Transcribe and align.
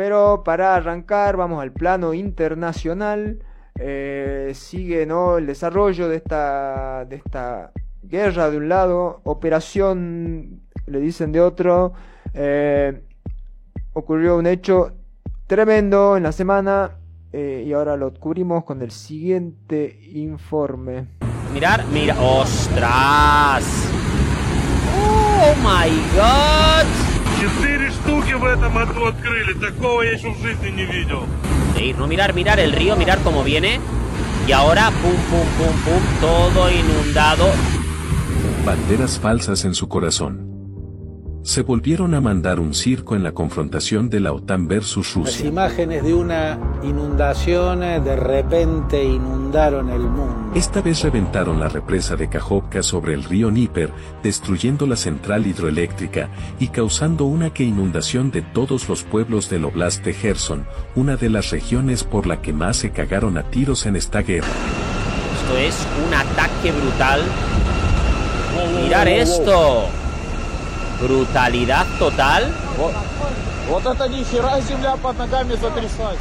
Pero 0.00 0.42
para 0.42 0.76
arrancar, 0.76 1.36
vamos 1.36 1.60
al 1.60 1.72
plano 1.72 2.14
internacional. 2.14 3.44
Eh, 3.78 4.50
sigue 4.54 5.04
¿no? 5.04 5.36
el 5.36 5.44
desarrollo 5.44 6.08
de 6.08 6.16
esta, 6.16 7.04
de 7.04 7.16
esta 7.16 7.70
guerra 8.02 8.48
de 8.48 8.56
un 8.56 8.70
lado, 8.70 9.20
operación, 9.24 10.62
le 10.86 11.00
dicen 11.00 11.32
de 11.32 11.42
otro. 11.42 11.92
Eh, 12.32 13.02
ocurrió 13.92 14.38
un 14.38 14.46
hecho 14.46 14.92
tremendo 15.46 16.16
en 16.16 16.22
la 16.22 16.32
semana 16.32 16.92
eh, 17.30 17.64
y 17.66 17.74
ahora 17.74 17.98
lo 17.98 18.14
cubrimos 18.14 18.64
con 18.64 18.80
el 18.80 18.92
siguiente 18.92 20.00
informe. 20.14 21.08
Mirar, 21.52 21.84
mira, 21.92 22.18
ostras. 22.18 23.66
Oh 24.96 25.54
my 25.56 25.90
god. 26.16 27.09
Четыре 27.39 27.91
штуки 27.91 28.33
в 28.33 28.45
этом 28.45 28.77
аду 28.77 29.05
открыли. 29.05 29.53
Такого 29.53 30.01
я 30.01 30.11
еще 30.11 30.29
в 30.29 30.41
жизни 30.41 30.69
не 30.69 30.85
видел. 30.85 31.25
Sí, 31.75 31.93
no 31.93 32.07
mirar, 32.07 32.33
mirar 32.33 32.59
el 32.59 32.71
río, 32.71 32.95
mirar 32.95 33.19
cómo 33.19 33.43
viene. 33.43 33.79
Y 34.47 34.51
ahora, 34.51 34.91
pum, 35.01 35.15
pum, 35.29 35.47
pum, 35.57 35.75
pum, 35.83 36.01
todo 36.21 36.69
inundado. 36.71 37.47
Banderas 38.65 39.19
falsas 39.19 39.65
en 39.65 39.73
su 39.73 39.87
corazón. 39.87 40.48
Se 41.42 41.62
volvieron 41.62 42.14
a 42.14 42.20
mandar 42.20 42.60
un 42.60 42.74
circo 42.74 43.16
en 43.16 43.22
la 43.22 43.32
confrontación 43.32 44.10
de 44.10 44.20
la 44.20 44.32
OTAN 44.32 44.68
versus 44.68 45.06
Las 45.06 45.14
Rusia. 45.14 45.46
imágenes 45.46 46.04
de 46.04 46.12
una 46.12 46.58
inundación 46.82 47.82
eh, 47.82 47.98
de 47.98 48.14
repente 48.14 49.02
inundaron 49.02 49.88
el 49.88 50.00
mundo. 50.00 50.52
Esta 50.54 50.82
vez 50.82 51.02
reventaron 51.02 51.58
la 51.58 51.68
represa 51.68 52.14
de 52.14 52.28
Kajovka 52.28 52.82
sobre 52.82 53.14
el 53.14 53.24
río 53.24 53.50
Níper, 53.50 53.90
destruyendo 54.22 54.86
la 54.86 54.96
central 54.96 55.46
hidroeléctrica 55.46 56.28
y 56.58 56.68
causando 56.68 57.24
una 57.24 57.50
que 57.50 57.64
inundación 57.64 58.30
de 58.30 58.42
todos 58.42 58.88
los 58.88 59.02
pueblos 59.02 59.48
del 59.48 59.64
Oblast 59.64 60.04
de 60.04 60.12
Gerson, 60.12 60.66
una 60.94 61.16
de 61.16 61.30
las 61.30 61.50
regiones 61.50 62.04
por 62.04 62.26
la 62.26 62.42
que 62.42 62.52
más 62.52 62.76
se 62.76 62.90
cagaron 62.90 63.38
a 63.38 63.44
tiros 63.44 63.86
en 63.86 63.96
esta 63.96 64.20
guerra. 64.20 64.48
Esto 65.40 65.56
es 65.56 65.86
un 66.06 66.14
ataque 66.14 66.70
brutal. 66.70 67.22
Mirar 68.82 69.08
esto. 69.08 69.88
Brutalidad 71.01 71.85
total. 71.99 72.43
Вот 73.67 73.85
это 73.85 74.07
ни 74.07 74.23
хера 74.23 74.59
земля 74.61 74.95
под 74.97 75.17
ногами 75.17 75.55
затряслась. 75.55 76.19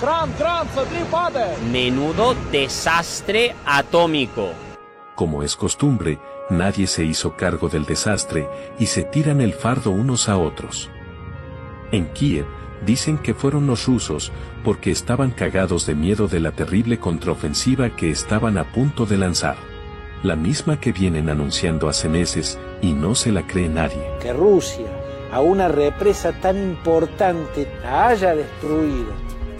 Кран, 0.00 0.30
кран, 0.36 0.66
смотри, 0.74 1.04
падает. 1.10 1.58
Menudo 1.72 2.34
desastre 2.52 3.54
atómico. 3.64 4.52
Como 5.14 5.42
es 5.42 5.56
costumbre, 5.56 6.18
nadie 6.50 6.86
se 6.86 7.04
hizo 7.04 7.34
cargo 7.34 7.70
del 7.70 7.86
desastre 7.86 8.46
y 8.78 8.86
se 8.86 9.04
tiran 9.04 9.40
el 9.40 9.54
fardo 9.54 9.90
unos 9.90 10.28
a 10.28 10.36
otros. 10.36 10.90
En 11.92 12.06
Kiev, 12.12 12.46
dicen 12.84 13.16
que 13.16 13.32
fueron 13.32 13.66
los 13.66 13.86
rusos, 13.86 14.32
porque 14.64 14.90
estaban 14.90 15.30
cagados 15.30 15.86
de 15.86 15.94
miedo 15.94 16.28
de 16.28 16.40
la 16.40 16.52
terrible 16.52 16.98
contraofensiva 16.98 17.96
que 17.96 18.10
estaban 18.10 18.58
a 18.58 18.64
punto 18.64 19.06
de 19.06 19.16
lanzar. 19.16 19.56
La 20.23 20.35
misma 20.35 20.79
que 20.79 20.91
vienen 20.91 21.29
anunciando 21.29 21.89
hace 21.89 22.07
meses 22.07 22.59
y 22.79 22.93
no 22.93 23.15
se 23.15 23.31
la 23.31 23.47
cree 23.47 23.67
nadie. 23.67 24.05
Que 24.21 24.33
Rusia, 24.33 24.85
a 25.31 25.41
una 25.41 25.67
represa 25.67 26.31
tan 26.31 26.57
importante, 26.57 27.67
la 27.81 28.09
haya 28.09 28.35
destruido, 28.35 29.13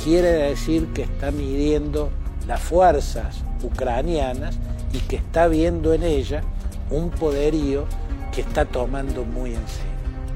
quiere 0.03 0.29
decir 0.29 0.85
que 0.93 1.01
está 1.01 1.31
midiendo 1.31 2.11
las 2.47 2.61
fuerzas 2.61 3.43
ucranianas 3.63 4.59
y 4.93 4.99
que 4.99 5.15
está 5.15 5.47
viendo 5.47 5.93
en 5.93 6.03
ella 6.03 6.41
un 6.91 7.09
poderío 7.09 7.85
que 8.31 8.41
está 8.41 8.65
tomando 8.65 9.25
muy 9.25 9.55
en 9.55 9.67
serio. 9.67 9.91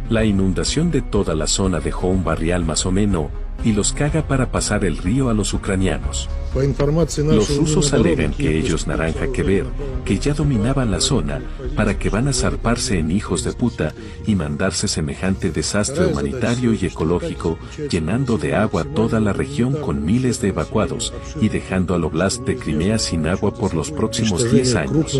La 0.09 0.23
inundación 0.23 0.89
de 0.89 1.03
toda 1.03 1.35
la 1.35 1.45
zona 1.45 1.79
dejó 1.79 2.07
un 2.07 2.23
barrial 2.23 2.65
más 2.65 2.87
o 2.87 2.91
menos 2.91 3.27
y 3.65 3.73
los 3.73 3.91
caga 3.93 4.27
para 4.27 4.51
pasar 4.51 4.85
el 4.85 4.97
río 4.97 5.29
a 5.29 5.33
los 5.33 5.53
ucranianos. 5.53 6.29
Los 6.53 7.57
rusos 7.57 7.93
alegan 7.93 8.31
que 8.31 8.57
ellos 8.57 8.87
naranja 8.87 9.31
que 9.33 9.43
ver, 9.43 9.65
que 10.05 10.19
ya 10.19 10.33
dominaban 10.33 10.91
la 10.91 11.01
zona, 11.01 11.41
para 11.75 11.97
que 11.97 12.09
van 12.09 12.27
a 12.29 12.33
zarparse 12.33 12.99
en 12.99 13.11
hijos 13.11 13.43
de 13.43 13.51
puta 13.51 13.93
y 14.25 14.35
mandarse 14.35 14.87
semejante 14.87 15.49
desastre 15.49 16.05
humanitario 16.05 16.73
y 16.73 16.85
ecológico, 16.85 17.57
llenando 17.89 18.37
de 18.37 18.55
agua 18.55 18.85
toda 18.85 19.19
la 19.19 19.33
región 19.33 19.73
con 19.73 20.05
miles 20.05 20.39
de 20.39 20.49
evacuados 20.49 21.11
y 21.41 21.49
dejando 21.49 21.95
al 21.95 22.05
oblast 22.05 22.43
de 22.43 22.55
Crimea 22.55 22.99
sin 22.99 23.27
agua 23.27 23.53
por 23.53 23.73
los 23.73 23.91
próximos 23.91 24.49
10 24.49 24.75
años. 24.75 25.19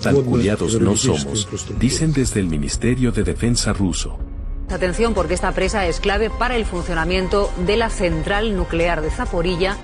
Tan 0.00 0.22
culiados 0.22 0.80
no 0.80 0.96
somos, 0.96 1.48
dicen 1.78 2.12
desde 2.12 2.40
el 2.40 2.46
Ministerio 2.46 3.10
de 3.10 3.24
Defensa 3.24 3.72
ruso. 3.72 4.18
Atención 4.72 5.12
porque 5.12 5.34
esta 5.34 5.52
presa 5.52 5.86
es 5.86 6.00
clave 6.00 6.30
para 6.30 6.56
el 6.56 6.64
funcionamiento 6.64 7.52
de 7.58 7.76
la 7.76 7.90
central 7.90 8.56
nuclear 8.56 9.02
de 9.02 9.10
Zaporilla. 9.10 9.76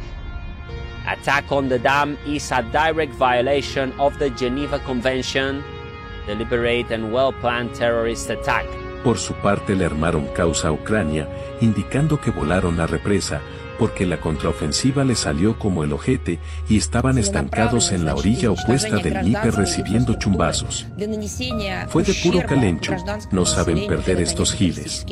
Attack 1.07 1.53
on 1.53 1.69
the 1.69 1.79
dam 1.79 2.17
is 2.27 2.51
a 2.53 2.63
direct 2.63 3.13
violation 3.19 3.93
of 3.99 4.17
the 4.19 4.31
Geneva 4.37 4.79
Convention, 4.79 5.63
deliberate 6.27 6.95
and 6.95 7.13
well-planned 7.13 7.75
terrorist 7.75 8.31
attack. 8.31 8.65
Por 9.05 9.19
su 9.19 9.35
parte 9.35 9.77
le 9.77 9.85
armaron 9.85 10.27
causa 10.35 10.69
a 10.69 10.73
Ucrania, 10.73 11.29
indicando 11.61 12.19
que 12.19 12.31
volaron 12.31 12.77
la 12.79 12.87
represa, 12.87 13.41
porque 13.80 14.06
la 14.06 14.20
contraofensiva 14.20 15.04
le 15.04 15.16
salió 15.16 15.58
como 15.58 15.84
el 15.84 15.94
ojete 15.94 16.40
y 16.70 16.78
estaban 16.78 17.18
estancados 17.18 17.92
en 17.92 18.06
la 18.06 18.16
orilla 18.16 18.52
opuesta 18.52 18.98
del 18.98 19.26
Níper 19.26 19.54
recibiendo 19.54 20.14
chumbazos. 20.16 20.88
Fue 21.90 22.04
de 22.04 22.14
puro 22.24 22.46
calencho, 22.46 22.96
no 23.32 23.46
saben 23.46 23.88
perder 23.88 24.22
estos 24.22 24.54
giles. 24.54 25.06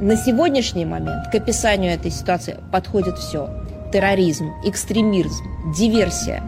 На 0.00 0.16
сегодняшний 0.16 0.84
момент 0.84 1.30
к 1.30 1.36
описанию 1.36 1.92
этой 1.92 2.10
ситуации 2.10 2.58
подходит 2.72 3.16
все. 3.16 3.48
Терроризм, 3.92 4.50
экстремизм, 4.64 5.44
диверсия. 5.76 6.42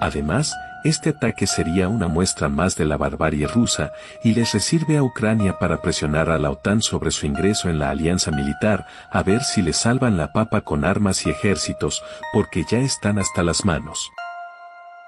Además, 0.00 0.52
este 0.83 1.09
ataque 1.09 1.45
sería 1.47 1.87
una 1.87 2.07
muestra 2.07 2.49
más 2.49 2.75
de 2.75 2.85
la 2.85 2.97
barbarie 2.97 3.47
rusa 3.47 3.91
y 4.23 4.33
les 4.33 4.49
sirve 4.49 4.97
a 4.97 5.03
Ucrania 5.03 5.59
para 5.59 5.81
presionar 5.81 6.29
a 6.29 6.39
la 6.39 6.49
OTAN 6.49 6.81
sobre 6.81 7.11
su 7.11 7.25
ingreso 7.25 7.69
en 7.69 7.79
la 7.79 7.89
alianza 7.89 8.31
militar, 8.31 8.87
a 9.11 9.23
ver 9.23 9.43
si 9.43 9.61
le 9.61 9.73
salvan 9.73 10.17
la 10.17 10.33
papa 10.33 10.61
con 10.61 10.83
armas 10.83 11.25
y 11.25 11.29
ejércitos, 11.29 12.03
porque 12.33 12.63
ya 12.69 12.79
están 12.79 13.19
hasta 13.19 13.43
las 13.43 13.65
manos. 13.65 14.09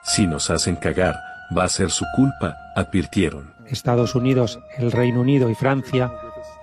Si 0.04 0.28
nos 0.28 0.50
hacen 0.50 0.76
cagar, 0.76 1.16
va 1.58 1.64
a 1.64 1.70
ser 1.70 1.90
su 1.90 2.06
culpa, 2.16 2.56
advirtieron. 2.76 3.54
Estados 3.66 4.16
Unidos, 4.16 4.60
el 4.78 4.92
Reino 4.92 5.22
Unido 5.22 5.50
y 5.50 5.56
Francia 5.56 6.12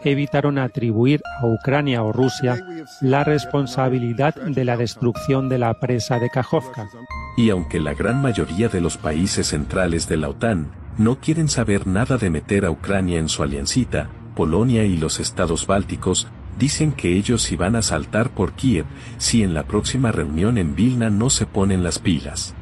evitaron 0.05 0.59
atribuir 0.59 1.23
a 1.41 1.47
Ucrania 1.47 2.03
o 2.03 2.13
Rusia 2.13 2.65
la 3.01 3.25
responsabilidad 3.25 4.35
de 4.35 4.65
la 4.65 4.77
destrucción 4.77 5.49
de 5.49 5.59
la 5.59 5.79
presa 5.81 6.19
de 6.19 6.31
Kajovka. 6.31 6.89
Y 7.37 7.51
aunque 7.51 7.81
la 7.81 7.95
gran 7.95 8.21
mayoría 8.21 8.69
de 8.69 8.81
los 8.81 8.97
países 8.97 9.49
centrales 9.49 10.09
de 10.09 10.17
la 10.17 10.29
OTAN 10.29 10.69
no 10.99 11.17
quieren 11.21 11.49
saber 11.49 11.87
nada 11.87 12.19
de 12.19 12.31
meter 12.31 12.65
a 12.65 12.71
Ucrania 12.71 13.19
en 13.19 13.29
su 13.29 13.43
aliancita, 13.43 14.09
Polonia 14.35 14.85
y 14.85 14.97
los 14.97 15.21
estados 15.21 15.67
bálticos 15.67 16.29
dicen 16.59 16.93
que 16.93 17.17
ellos 17.17 17.51
iban 17.53 17.77
a 17.77 17.83
saltar 17.83 18.31
por 18.31 18.53
Kiev 18.53 18.85
si 19.19 19.43
en 19.43 19.55
la 19.55 19.65
próxima 19.65 20.13
reunión 20.13 20.59
en 20.59 20.75
Vilna 20.75 21.11
no 21.11 21.31
se 21.31 21.47
ponen 21.47 21.83
las 21.83 21.99
pilas. 21.99 22.55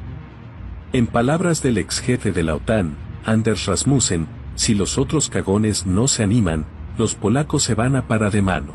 En 0.93 1.05
palabras 1.07 1.61
del 1.61 1.77
ex 1.77 1.99
jefe 1.99 2.31
de 2.31 2.43
la 2.43 2.55
OTAN, 2.55 2.95
Anders 3.25 3.65
Rasmussen, 3.65 4.27
si 4.55 4.73
los 4.73 4.97
otros 4.97 5.29
cagones 5.29 5.85
no 5.85 6.07
se 6.07 6.23
animan, 6.23 6.65
los 6.99 7.15
polacos 7.15 7.63
se 7.63 7.75
van 7.75 7.95
a 7.95 8.07
para 8.07 8.29
de 8.29 8.41
mano. 8.41 8.73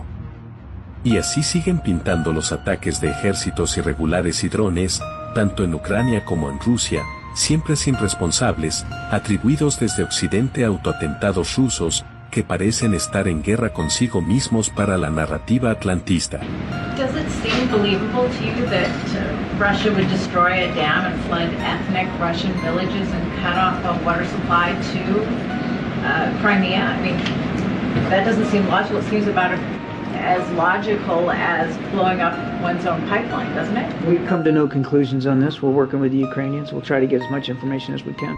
Y 1.04 1.18
así 1.18 1.42
siguen 1.42 1.78
pintando 1.78 2.32
los 2.32 2.52
ataques 2.52 2.98
de 3.02 3.10
ejércitos 3.10 3.76
irregulares 3.76 4.42
y 4.44 4.48
drones, 4.48 5.02
tanto 5.34 5.62
en 5.62 5.74
Ucrania 5.74 6.24
como 6.24 6.50
en 6.50 6.58
Rusia, 6.58 7.02
siempre 7.34 7.76
sin 7.76 7.96
responsables, 7.96 8.86
atribuidos 9.10 9.78
desde 9.78 10.02
Occidente 10.02 10.64
a 10.64 10.68
autoatentados 10.68 11.54
rusos, 11.56 12.02
que 12.30 12.42
parecen 12.42 12.94
estar 12.94 13.28
en 13.28 13.42
guerra 13.42 13.74
consigo 13.74 14.22
mismos 14.22 14.70
para 14.70 14.96
la 14.96 15.10
narrativa 15.10 15.70
atlantista. 15.70 16.40
Does 16.96 17.14
it 17.14 17.28
seem 17.42 17.68
believable 17.70 18.26
to 18.26 18.44
you 18.44 18.64
that 18.70 18.88
uh, 18.88 19.62
Russia 19.62 19.92
would 19.92 20.08
destroy 20.08 20.64
a 20.64 20.74
dam 20.74 21.12
and 21.12 21.20
flood 21.26 21.52
ethnic 21.60 22.08
Russian 22.18 22.54
villages 22.62 23.12
and 23.12 23.24
cut 23.42 23.58
off 23.58 23.82
the 23.82 23.92
water 24.02 24.24
supply 24.24 24.72
to 24.94 25.20
uh, 26.06 26.32
Crimea? 26.40 27.43
That 28.10 28.24
doesn't 28.24 28.46
seem 28.46 28.66
logical. 28.68 28.98
It 28.98 29.08
seems 29.10 29.26
about 29.26 29.52
as 30.14 30.48
logical 30.52 31.30
as 31.30 31.76
blowing 31.92 32.20
up 32.20 32.34
one's 32.62 32.86
own 32.86 33.00
pipeline, 33.08 33.54
doesn't 33.54 33.76
it? 33.76 34.06
We've 34.06 34.26
come 34.28 34.44
to 34.44 34.52
no 34.52 34.66
conclusions 34.66 35.26
on 35.26 35.40
this. 35.40 35.60
We're 35.62 35.70
working 35.70 36.00
with 36.00 36.12
the 36.12 36.18
Ukrainians. 36.18 36.72
We'll 36.72 36.82
try 36.82 37.00
to 37.00 37.06
get 37.06 37.22
as 37.22 37.30
much 37.30 37.48
information 37.48 37.94
as 37.94 38.04
we 38.04 38.14
can. 38.14 38.36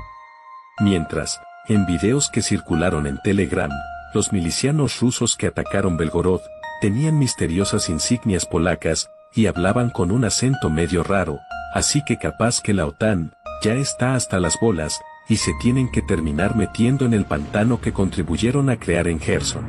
Mientras, 0.81 1.41
en 1.69 1.87
videos 1.87 2.29
que 2.29 2.43
circularon 2.43 3.07
en 3.07 3.19
Telegram, 3.23 3.71
los 4.15 4.33
milicianos 4.33 5.01
rusos 5.01 5.37
que 5.37 5.47
atacaron 5.47 5.97
Belgorod 5.97 6.41
tenían 6.81 7.19
misteriosas 7.19 7.89
insignias 7.89 8.47
polacas 8.47 9.11
y 9.35 9.47
hablaban 9.47 9.91
con 9.91 10.11
un 10.11 10.25
acento 10.25 10.71
medio 10.71 11.03
raro, 11.03 11.41
así 11.75 12.03
que 12.05 12.19
capaz 12.19 12.61
que 12.61 12.75
la 12.75 12.87
OTAN 12.87 13.33
ya 13.63 13.75
está 13.75 14.15
hasta 14.15 14.39
las 14.39 14.59
bolas 14.61 15.01
y 15.29 15.37
se 15.37 15.53
tienen 15.55 15.91
que 15.91 16.03
terminar 16.03 16.57
metiendo 16.57 17.05
en 17.05 17.13
el 17.13 17.25
pantano 17.25 17.81
que 17.81 17.93
contribuyeron 17.93 18.71
a 18.71 18.79
crear 18.79 19.09
en 19.09 19.19
Gerson. 19.19 19.65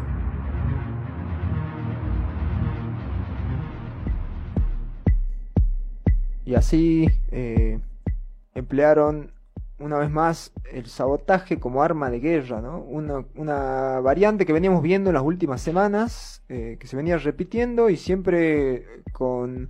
Y 6.45 6.55
así 6.55 7.09
eh, 7.31 7.79
emplearon 8.53 9.31
una 9.79 9.97
vez 9.97 10.09
más 10.09 10.53
el 10.71 10.85
sabotaje 10.85 11.59
como 11.59 11.83
arma 11.83 12.09
de 12.09 12.19
guerra, 12.19 12.61
¿no? 12.61 12.79
una, 12.79 13.25
una, 13.35 13.99
variante 13.99 14.45
que 14.45 14.53
veníamos 14.53 14.81
viendo 14.81 15.09
en 15.09 15.15
las 15.15 15.23
últimas 15.23 15.61
semanas, 15.61 16.43
eh, 16.49 16.77
que 16.79 16.87
se 16.87 16.95
venía 16.95 17.17
repitiendo 17.17 17.89
y 17.89 17.97
siempre 17.97 18.85
con 19.11 19.69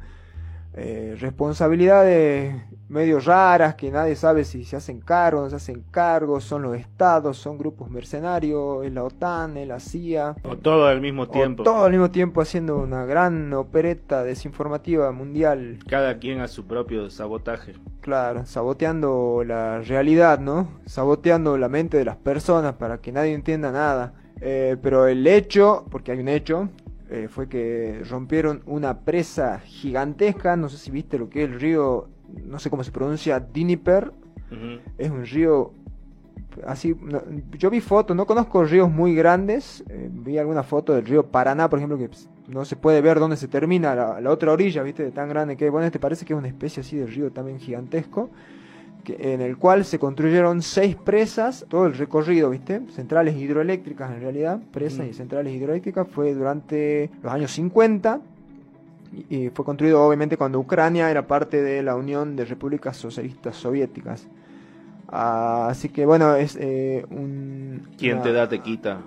eh, 0.74 1.16
responsabilidades 1.20 2.56
medio 2.90 3.20
raras 3.20 3.76
que 3.76 3.92
nadie 3.92 4.16
sabe 4.16 4.46
si 4.46 4.64
se 4.64 4.76
hacen 4.76 5.02
cargos, 5.02 5.44
no 5.44 5.50
se 5.50 5.56
hacen 5.58 5.84
cargos, 5.92 6.44
son 6.44 6.62
los 6.62 6.78
estados, 6.78 7.38
son 7.38 7.58
grupos 7.58 7.90
mercenarios, 7.90 8.86
es 8.86 8.94
la 8.94 9.04
OTAN, 9.04 9.58
es 9.58 9.68
la 9.68 9.80
CIA. 9.80 10.36
O 10.44 10.58
todo 10.58 10.88
al 10.88 11.02
mismo 11.02 11.28
tiempo. 11.28 11.64
O 11.64 11.66
todo 11.66 11.86
al 11.86 11.92
mismo 11.92 12.12
tiempo 12.12 12.42
haciendo 12.42 12.78
una 12.78 13.06
gran 13.06 13.54
opereta 13.54 14.24
desinformativa 14.24 15.12
mundial. 15.12 15.80
Cada 15.88 16.18
quien 16.18 16.40
a 16.40 16.48
su 16.48 16.66
propio 16.66 17.10
sabotaje. 17.10 17.74
Claro, 18.02 18.46
saboteando 18.46 19.44
la 19.46 19.82
realidad, 19.82 20.40
¿no? 20.40 20.70
Saboteando 20.86 21.58
la 21.58 21.68
mente 21.68 21.98
de 21.98 22.06
las 22.06 22.16
personas 22.18 22.76
para 22.76 23.00
que 23.00 23.12
nadie 23.12 23.34
entienda 23.34 23.72
nada. 23.72 24.14
Eh, 24.40 24.78
pero 24.82 25.08
el 25.08 25.26
hecho, 25.26 25.86
porque 25.90 26.12
hay 26.12 26.20
un 26.20 26.28
hecho, 26.30 26.70
eh, 27.10 27.28
fue 27.30 27.48
que 27.48 28.02
rompieron 28.10 28.62
una 28.66 29.00
presa 29.00 29.60
gigantesca, 29.60 30.56
no 30.56 30.70
sé 30.70 30.78
si 30.78 30.92
viste 30.92 31.18
lo 31.18 31.30
que 31.30 31.44
es 31.44 31.50
el 31.50 31.60
río, 31.60 32.10
no 32.44 32.60
sé 32.60 32.70
cómo 32.70 32.84
se 32.84 32.92
pronuncia, 32.92 33.40
Diniper, 33.40 34.12
es 34.98 35.10
un 35.10 35.26
río 35.26 35.74
así, 36.66 36.96
yo 37.58 37.70
vi 37.70 37.82
fotos, 37.82 38.16
no 38.16 38.26
conozco 38.26 38.64
ríos 38.64 38.90
muy 38.90 39.14
grandes, 39.14 39.84
eh, 39.90 40.10
vi 40.12 40.38
alguna 40.38 40.64
foto 40.64 40.94
del 40.94 41.06
río 41.06 41.28
Paraná, 41.28 41.70
por 41.70 41.80
ejemplo, 41.80 41.98
que 41.98 42.10
no 42.48 42.66
se 42.66 42.76
puede 42.76 43.02
ver 43.02 43.20
dónde 43.20 43.38
se 43.38 43.48
termina 43.48 43.94
la, 43.94 44.22
la 44.22 44.32
otra 44.32 44.52
orilla, 44.52 44.84
viste, 44.84 45.04
de 45.04 45.12
tan 45.12 45.30
grande 45.30 45.58
que, 45.58 45.70
bueno, 45.70 45.86
este 45.86 46.00
parece 46.00 46.26
que 46.26 46.34
es 46.34 46.40
una 46.40 46.48
especie 46.48 46.82
así 46.82 46.98
de 46.98 47.06
río 47.06 47.32
también 47.32 47.60
gigantesco 47.60 48.30
en 49.08 49.42
el 49.42 49.58
cual 49.58 49.86
se 49.86 50.00
construyeron 50.00 50.62
seis 50.62 50.96
presas, 50.96 51.66
todo 51.70 51.86
el 51.86 51.94
recorrido, 51.94 52.50
¿viste? 52.50 52.82
Centrales 52.92 53.36
hidroeléctricas 53.36 54.12
en 54.12 54.22
realidad, 54.22 54.60
presas 54.72 55.08
y 55.08 55.12
mm. 55.12 55.14
centrales 55.14 55.54
hidroeléctricas, 55.54 56.08
fue 56.08 56.34
durante 56.34 57.10
los 57.22 57.32
años 57.32 57.52
50 57.52 58.20
y 59.30 59.50
fue 59.50 59.66
construido 59.66 60.04
obviamente 60.04 60.38
cuando 60.38 60.60
Ucrania 60.60 61.10
era 61.10 61.28
parte 61.28 61.62
de 61.62 61.82
la 61.82 61.96
Unión 61.96 62.36
de 62.36 62.46
Repúblicas 62.46 62.98
Socialistas 62.98 63.56
Soviéticas. 63.56 64.28
Ah, 65.10 65.68
así 65.70 65.90
que 65.90 66.06
bueno, 66.06 66.36
es 66.36 66.58
eh, 66.60 67.06
un... 67.10 67.88
¿Quién 67.98 68.22
te 68.22 68.34
da, 68.34 68.48
te 68.48 68.60
quita? 68.60 69.00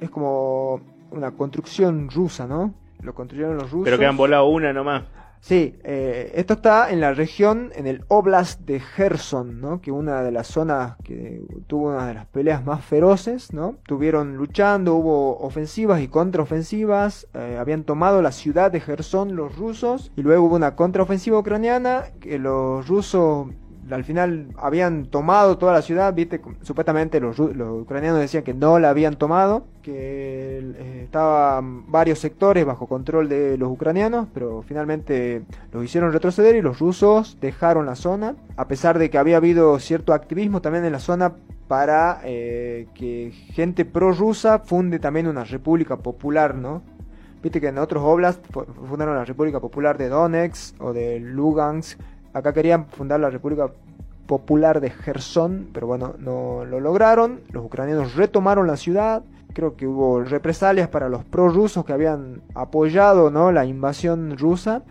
Es 0.00 0.08
como 0.08 0.80
una 1.10 1.32
construcción 1.32 2.08
rusa, 2.10 2.46
¿no? 2.46 2.72
Lo 3.02 3.14
construyeron 3.14 3.56
los 3.56 3.70
rusos. 3.70 3.84
Pero 3.84 3.98
que 3.98 4.06
han 4.06 4.16
volado 4.16 4.46
una 4.46 4.72
nomás. 4.72 5.04
Sí, 5.42 5.74
eh, 5.84 6.32
esto 6.34 6.54
está 6.54 6.90
en 6.90 7.00
la 7.00 7.14
región, 7.14 7.72
en 7.74 7.86
el 7.86 8.04
Oblast 8.08 8.60
de 8.60 8.78
Gerson, 8.78 9.60
¿no? 9.60 9.80
Que 9.80 9.90
una 9.90 10.22
de 10.22 10.32
las 10.32 10.46
zonas 10.48 10.96
que 11.02 11.42
tuvo 11.66 11.88
una 11.88 12.06
de 12.06 12.14
las 12.14 12.26
peleas 12.26 12.64
más 12.64 12.84
feroces, 12.84 13.52
¿no? 13.54 13.76
Tuvieron 13.86 14.36
luchando, 14.36 14.94
hubo 14.96 15.38
ofensivas 15.38 16.02
y 16.02 16.08
contraofensivas, 16.08 17.26
eh, 17.34 17.56
habían 17.58 17.84
tomado 17.84 18.20
la 18.20 18.32
ciudad 18.32 18.70
de 18.70 18.80
Gerson 18.80 19.34
los 19.34 19.56
rusos 19.56 20.12
y 20.14 20.22
luego 20.22 20.44
hubo 20.44 20.56
una 20.56 20.76
contraofensiva 20.76 21.38
ucraniana 21.38 22.04
que 22.20 22.38
los 22.38 22.86
rusos 22.86 23.48
al 23.92 24.04
final 24.04 24.48
habían 24.56 25.06
tomado 25.06 25.58
toda 25.58 25.72
la 25.72 25.82
ciudad, 25.82 26.14
viste, 26.14 26.40
supuestamente 26.62 27.20
los, 27.20 27.38
ucranianos 27.38 28.20
decían 28.20 28.42
que 28.42 28.54
no 28.54 28.78
la 28.78 28.90
habían 28.90 29.16
tomado, 29.16 29.64
que 29.82 30.58
eh, 30.60 31.00
estaban 31.04 31.90
varios 31.90 32.18
sectores 32.18 32.64
bajo 32.64 32.86
control 32.86 33.28
de 33.28 33.56
los 33.58 33.70
ucranianos, 33.70 34.28
pero 34.32 34.62
finalmente 34.62 35.42
los 35.72 35.84
hicieron 35.84 36.12
retroceder 36.12 36.56
y 36.56 36.62
los 36.62 36.78
rusos 36.78 37.38
dejaron 37.40 37.86
la 37.86 37.94
zona, 37.94 38.36
a 38.56 38.68
pesar 38.68 38.98
de 38.98 39.10
que 39.10 39.18
había 39.18 39.38
habido 39.38 39.78
cierto 39.78 40.12
activismo 40.12 40.60
también 40.60 40.84
en 40.84 40.92
la 40.92 41.00
zona 41.00 41.34
para 41.68 42.20
eh, 42.24 42.88
que 42.94 43.32
gente 43.52 43.84
prorrusa 43.84 44.58
funde 44.58 44.98
también 44.98 45.28
una 45.28 45.44
república 45.44 45.96
popular, 45.96 46.54
¿no? 46.54 46.82
Viste 47.42 47.60
que 47.60 47.68
en 47.68 47.78
otros 47.78 48.02
oblasts 48.04 48.46
fundaron 48.88 49.16
la 49.16 49.24
República 49.24 49.60
Popular 49.60 49.96
de 49.96 50.08
Donetsk 50.08 50.80
o 50.82 50.92
de 50.92 51.20
Lugansk, 51.20 51.98
Acá 52.32 52.52
querían 52.52 52.86
fundar 52.86 53.20
la 53.20 53.30
República 53.30 53.70
Popular 54.26 54.80
de 54.80 54.90
Gerson, 54.90 55.70
pero 55.72 55.88
bueno, 55.88 56.14
no 56.18 56.64
lo 56.64 56.78
lograron. 56.78 57.40
Los 57.50 57.64
ucranianos 57.64 58.14
retomaron 58.14 58.68
la 58.68 58.76
ciudad. 58.76 59.24
Creo 59.52 59.74
que 59.74 59.88
hubo 59.88 60.22
represalias 60.22 60.88
para 60.88 61.08
los 61.08 61.24
prorrusos 61.24 61.84
que 61.84 61.92
habían 61.92 62.42
apoyado 62.54 63.30
¿no? 63.30 63.50
la 63.50 63.66
invasión 63.66 64.38
rusa. 64.38 64.84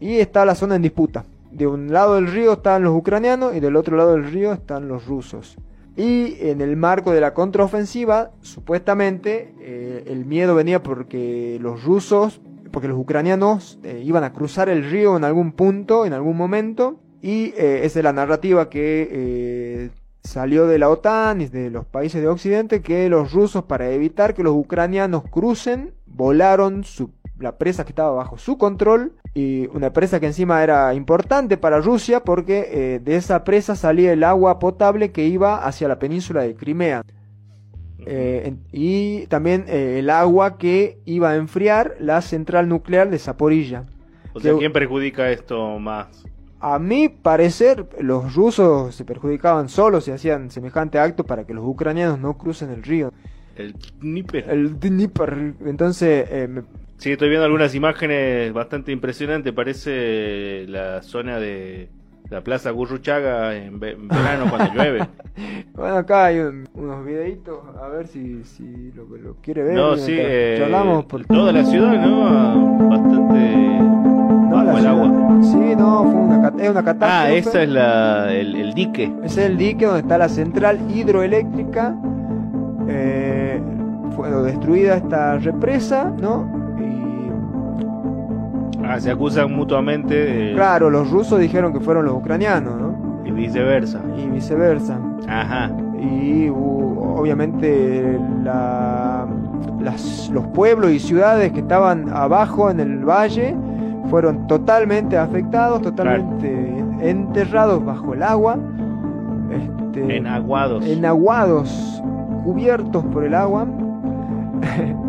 Y 0.00 0.14
está 0.20 0.46
la 0.46 0.54
zona 0.54 0.76
en 0.76 0.82
disputa. 0.82 1.26
De 1.50 1.66
un 1.66 1.92
lado 1.92 2.14
del 2.14 2.28
río 2.28 2.54
están 2.54 2.82
los 2.82 2.94
ucranianos 2.94 3.54
y 3.54 3.60
del 3.60 3.76
otro 3.76 3.96
lado 3.96 4.12
del 4.12 4.30
río 4.30 4.54
están 4.54 4.88
los 4.88 5.06
rusos. 5.06 5.58
Y 5.98 6.36
en 6.40 6.60
el 6.60 6.76
marco 6.76 7.10
de 7.12 7.20
la 7.20 7.34
contraofensiva, 7.34 8.30
supuestamente, 8.40 9.52
eh, 9.60 10.04
el 10.06 10.24
miedo 10.24 10.54
venía 10.54 10.82
porque 10.82 11.58
los 11.60 11.82
rusos 11.82 12.40
porque 12.70 12.88
los 12.88 12.98
ucranianos 12.98 13.78
eh, 13.82 14.02
iban 14.04 14.24
a 14.24 14.32
cruzar 14.32 14.68
el 14.68 14.88
río 14.90 15.16
en 15.16 15.24
algún 15.24 15.52
punto, 15.52 16.06
en 16.06 16.12
algún 16.12 16.36
momento, 16.36 17.00
y 17.20 17.52
eh, 17.56 17.80
esa 17.84 17.98
es 18.00 18.04
la 18.04 18.12
narrativa 18.12 18.68
que 18.68 19.08
eh, 19.10 19.90
salió 20.22 20.66
de 20.66 20.78
la 20.78 20.88
OTAN 20.88 21.40
y 21.40 21.46
de 21.46 21.70
los 21.70 21.84
países 21.84 22.22
de 22.22 22.28
Occidente, 22.28 22.80
que 22.82 23.08
los 23.08 23.32
rusos, 23.32 23.64
para 23.64 23.90
evitar 23.90 24.34
que 24.34 24.42
los 24.42 24.54
ucranianos 24.54 25.24
crucen, 25.30 25.94
volaron 26.06 26.84
la 27.38 27.56
presa 27.56 27.84
que 27.84 27.92
estaba 27.92 28.12
bajo 28.12 28.38
su 28.38 28.58
control, 28.58 29.12
y 29.34 29.68
una 29.68 29.92
presa 29.92 30.20
que 30.20 30.26
encima 30.26 30.62
era 30.62 30.92
importante 30.94 31.56
para 31.56 31.80
Rusia, 31.80 32.24
porque 32.24 33.00
de 33.04 33.16
esa 33.16 33.44
presa 33.44 33.76
salía 33.76 34.12
el 34.12 34.24
agua 34.24 34.58
potable 34.58 35.12
que 35.12 35.26
iba 35.26 35.64
hacia 35.64 35.86
la 35.86 35.98
península 35.98 36.42
de 36.42 36.56
Crimea. 36.56 37.04
Eh, 38.06 38.54
y 38.72 39.26
también 39.26 39.64
eh, 39.68 39.98
el 39.98 40.10
agua 40.10 40.56
que 40.56 40.98
iba 41.04 41.30
a 41.30 41.36
enfriar 41.36 41.96
la 42.00 42.20
central 42.22 42.68
nuclear 42.68 43.10
de 43.10 43.18
Zaporilla. 43.18 43.84
O 44.32 44.40
sea, 44.40 44.54
¿quién 44.56 44.72
perjudica 44.72 45.30
esto 45.30 45.78
más? 45.78 46.24
A 46.60 46.78
mi 46.78 47.08
parecer, 47.08 47.86
los 48.00 48.34
rusos 48.34 48.94
se 48.94 49.04
perjudicaban 49.04 49.68
solos 49.68 50.08
y 50.08 50.12
hacían 50.12 50.50
semejante 50.50 50.98
acto 50.98 51.24
para 51.24 51.44
que 51.44 51.54
los 51.54 51.64
ucranianos 51.64 52.18
no 52.18 52.36
crucen 52.36 52.70
el 52.70 52.82
río. 52.82 53.12
El 53.56 53.74
Dnieper. 54.00 54.48
El 54.48 54.78
Dnieper. 54.78 55.54
Entonces, 55.64 56.26
eh, 56.30 56.62
Sí, 56.98 57.12
estoy 57.12 57.28
viendo 57.28 57.44
algunas 57.44 57.76
imágenes 57.76 58.52
bastante 58.52 58.90
impresionantes. 58.90 59.52
Parece 59.52 60.66
la 60.66 61.00
zona 61.02 61.38
de 61.38 61.88
la 62.30 62.42
Plaza 62.42 62.70
Gurruchaga 62.70 63.54
en, 63.54 63.80
verano 63.80 64.46
cuando 64.50 64.74
llueve. 64.74 65.06
Bueno, 65.72 65.98
acá 65.98 66.26
hay 66.26 66.40
unos 66.40 67.06
videitos, 67.06 67.60
a 67.80 67.86
ver 67.86 68.08
si, 68.08 68.42
si 68.42 68.90
lo, 68.96 69.04
lo 69.04 69.36
quiere 69.36 69.62
ver. 69.62 69.74
No, 69.74 69.96
sí, 69.96 70.16
eh, 70.18 70.68
por... 71.08 71.24
toda 71.26 71.52
la 71.52 71.64
ciudad, 71.64 71.92
¿no? 72.04 72.88
Bastante... 72.88 73.78
No, 74.50 74.64
la 74.64 74.78
el 74.80 74.86
agua. 74.88 75.38
Sí, 75.42 75.76
no, 75.76 76.02
fue 76.02 76.20
una, 76.20 76.48
es 76.60 76.70
una 76.70 76.82
catástrofe. 76.82 77.04
Ah, 77.06 77.30
ese 77.30 77.62
es 77.62 77.68
la, 77.68 78.34
el, 78.34 78.56
el, 78.56 78.74
dique. 78.74 79.12
Ese 79.22 79.44
es 79.44 79.50
el 79.50 79.56
dique 79.56 79.84
donde 79.84 80.00
está 80.00 80.18
la 80.18 80.28
central 80.28 80.80
hidroeléctrica. 80.90 81.94
Eh, 82.88 83.60
fue 84.16 84.30
destruida 84.42 84.96
esta 84.96 85.38
represa, 85.38 86.12
¿no? 86.20 86.57
Ah, 88.98 89.00
se 89.00 89.10
acusan 89.12 89.54
mutuamente. 89.54 90.52
Claro, 90.54 90.90
los 90.90 91.08
rusos 91.08 91.38
dijeron 91.38 91.72
que 91.72 91.78
fueron 91.78 92.04
los 92.04 92.14
ucranianos, 92.14 92.80
¿no? 92.80 93.22
Y 93.24 93.30
viceversa. 93.30 94.00
Y 94.16 94.26
viceversa. 94.26 94.98
Ajá. 95.28 95.70
Y 96.00 96.48
obviamente 96.48 98.18
los 100.32 100.46
pueblos 100.48 100.90
y 100.90 100.98
ciudades 100.98 101.52
que 101.52 101.60
estaban 101.60 102.08
abajo 102.12 102.70
en 102.70 102.80
el 102.80 103.04
valle 103.04 103.54
fueron 104.10 104.48
totalmente 104.48 105.16
afectados, 105.16 105.80
totalmente 105.80 106.84
enterrados 107.00 107.84
bajo 107.84 108.14
el 108.14 108.22
agua. 108.24 108.58
Este, 109.52 110.16
enaguados. 110.16 110.84
Enaguados, 110.84 112.02
cubiertos 112.42 113.04
por 113.06 113.22
el 113.24 113.34
agua. 113.34 113.64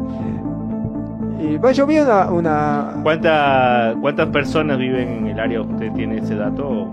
Y 1.40 1.58
bueno, 1.58 1.72
yo 1.72 1.88
vi 1.88 1.98
una... 2.00 2.96
¿Cuántas 3.02 4.28
personas 4.28 4.78
viven 4.78 5.10
en 5.10 5.28
el 5.28 5.40
área? 5.40 5.62
¿Usted 5.62 5.92
tiene 5.94 6.18
ese 6.18 6.36
dato? 6.36 6.92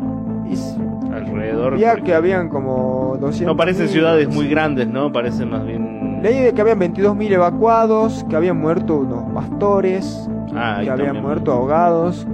Alrededor. 1.12 1.76
Ya 1.78 1.96
que 1.96 2.14
habían 2.14 2.48
como 2.48 3.16
200. 3.20 3.46
No 3.46 3.56
parecen 3.56 3.88
ciudades 3.88 4.28
muy 4.28 4.48
grandes, 4.48 4.86
¿no? 4.86 5.10
Parecen 5.12 5.50
más 5.50 5.64
bien. 5.66 6.20
Leí 6.22 6.40
de 6.40 6.52
que 6.52 6.60
habían 6.60 6.78
22.000 6.78 7.32
evacuados, 7.32 8.24
que 8.28 8.36
habían 8.36 8.58
muerto 8.58 8.98
unos 8.98 9.24
pastores, 9.32 10.28
ah, 10.54 10.80
que 10.82 10.90
habían 10.90 11.20
muerto 11.20 11.52
ahogados. 11.52 12.26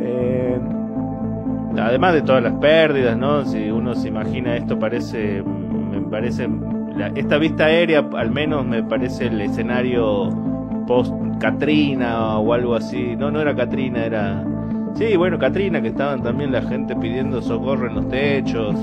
Eh, 0.00 0.58
Además 1.78 2.14
de 2.14 2.22
todas 2.22 2.42
las 2.42 2.54
pérdidas, 2.54 3.16
¿no? 3.16 3.44
Si 3.44 3.70
uno 3.70 3.94
se 3.94 4.08
imagina 4.08 4.56
esto, 4.56 4.78
parece. 4.78 5.42
Me 5.42 6.00
parece. 6.02 6.48
esta 7.14 7.38
vista 7.38 7.66
aérea, 7.66 8.04
al 8.16 8.30
menos, 8.30 8.66
me 8.66 8.82
parece 8.82 9.26
el 9.26 9.40
escenario 9.40 10.28
post 10.90 11.14
Katrina 11.38 12.38
o 12.40 12.52
algo 12.52 12.74
así. 12.74 13.14
No, 13.16 13.30
no 13.30 13.40
era 13.40 13.54
Katrina, 13.54 14.04
era 14.04 14.44
Sí, 14.94 15.16
bueno, 15.16 15.38
Katrina, 15.38 15.80
que 15.80 15.86
estaban 15.88 16.20
también 16.20 16.50
la 16.50 16.62
gente 16.62 16.96
pidiendo 16.96 17.40
socorro 17.40 17.86
en 17.86 17.94
los 17.94 18.08
techos. 18.08 18.74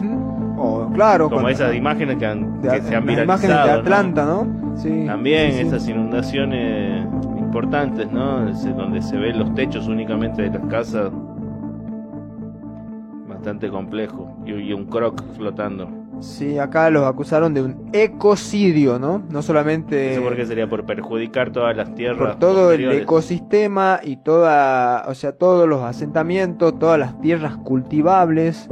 O, 0.57 0.89
claro, 0.93 1.25
Como 1.25 1.41
cuando- 1.41 1.49
esas 1.49 1.75
imágenes 1.75 2.15
que, 2.15 2.25
han, 2.25 2.61
de- 2.61 2.69
que 2.69 2.81
se 2.81 2.95
han 2.95 3.05
las 3.05 3.23
imágenes 3.25 3.41
de 3.57 3.63
viralizado. 3.63 3.67
¿no? 3.67 3.79
Atlanta, 3.81 4.25
¿no? 4.25 4.77
Sí. 4.77 5.03
También 5.05 5.51
sí, 5.51 5.57
sí. 5.61 5.67
esas 5.67 5.89
inundaciones 5.89 7.05
importantes, 7.37 8.09
¿no? 8.11 8.47
Ese- 8.47 8.71
donde 8.71 9.01
se 9.01 9.17
ven 9.17 9.37
los 9.37 9.53
techos 9.53 9.87
únicamente 9.89 10.43
de 10.43 10.57
las 10.57 10.65
casas. 10.67 11.11
Bastante 13.27 13.69
complejo. 13.69 14.29
Y, 14.45 14.51
y 14.53 14.73
un 14.73 14.85
croc 14.85 15.21
flotando. 15.35 15.89
Sí, 16.19 16.57
acá 16.57 16.89
los 16.89 17.05
acusaron 17.05 17.53
de 17.53 17.61
un 17.61 17.89
ecocidio, 17.93 18.97
¿no? 18.99 19.23
No 19.29 19.41
solamente 19.41 20.13
¿Eso 20.13 20.23
por 20.23 20.35
qué 20.35 20.45
sería? 20.45 20.67
Por 20.67 20.85
perjudicar 20.85 21.51
todas 21.51 21.75
las 21.77 21.93
tierras. 21.95 22.17
por 22.17 22.39
todo 22.39 22.71
el 22.71 22.91
ecosistema 22.91 23.99
y 24.03 24.17
toda, 24.17 25.05
o 25.07 25.13
sea, 25.13 25.33
todos 25.33 25.67
los 25.69 25.83
asentamientos, 25.83 26.77
todas 26.79 26.99
las 26.99 27.19
tierras 27.21 27.55
cultivables. 27.57 28.67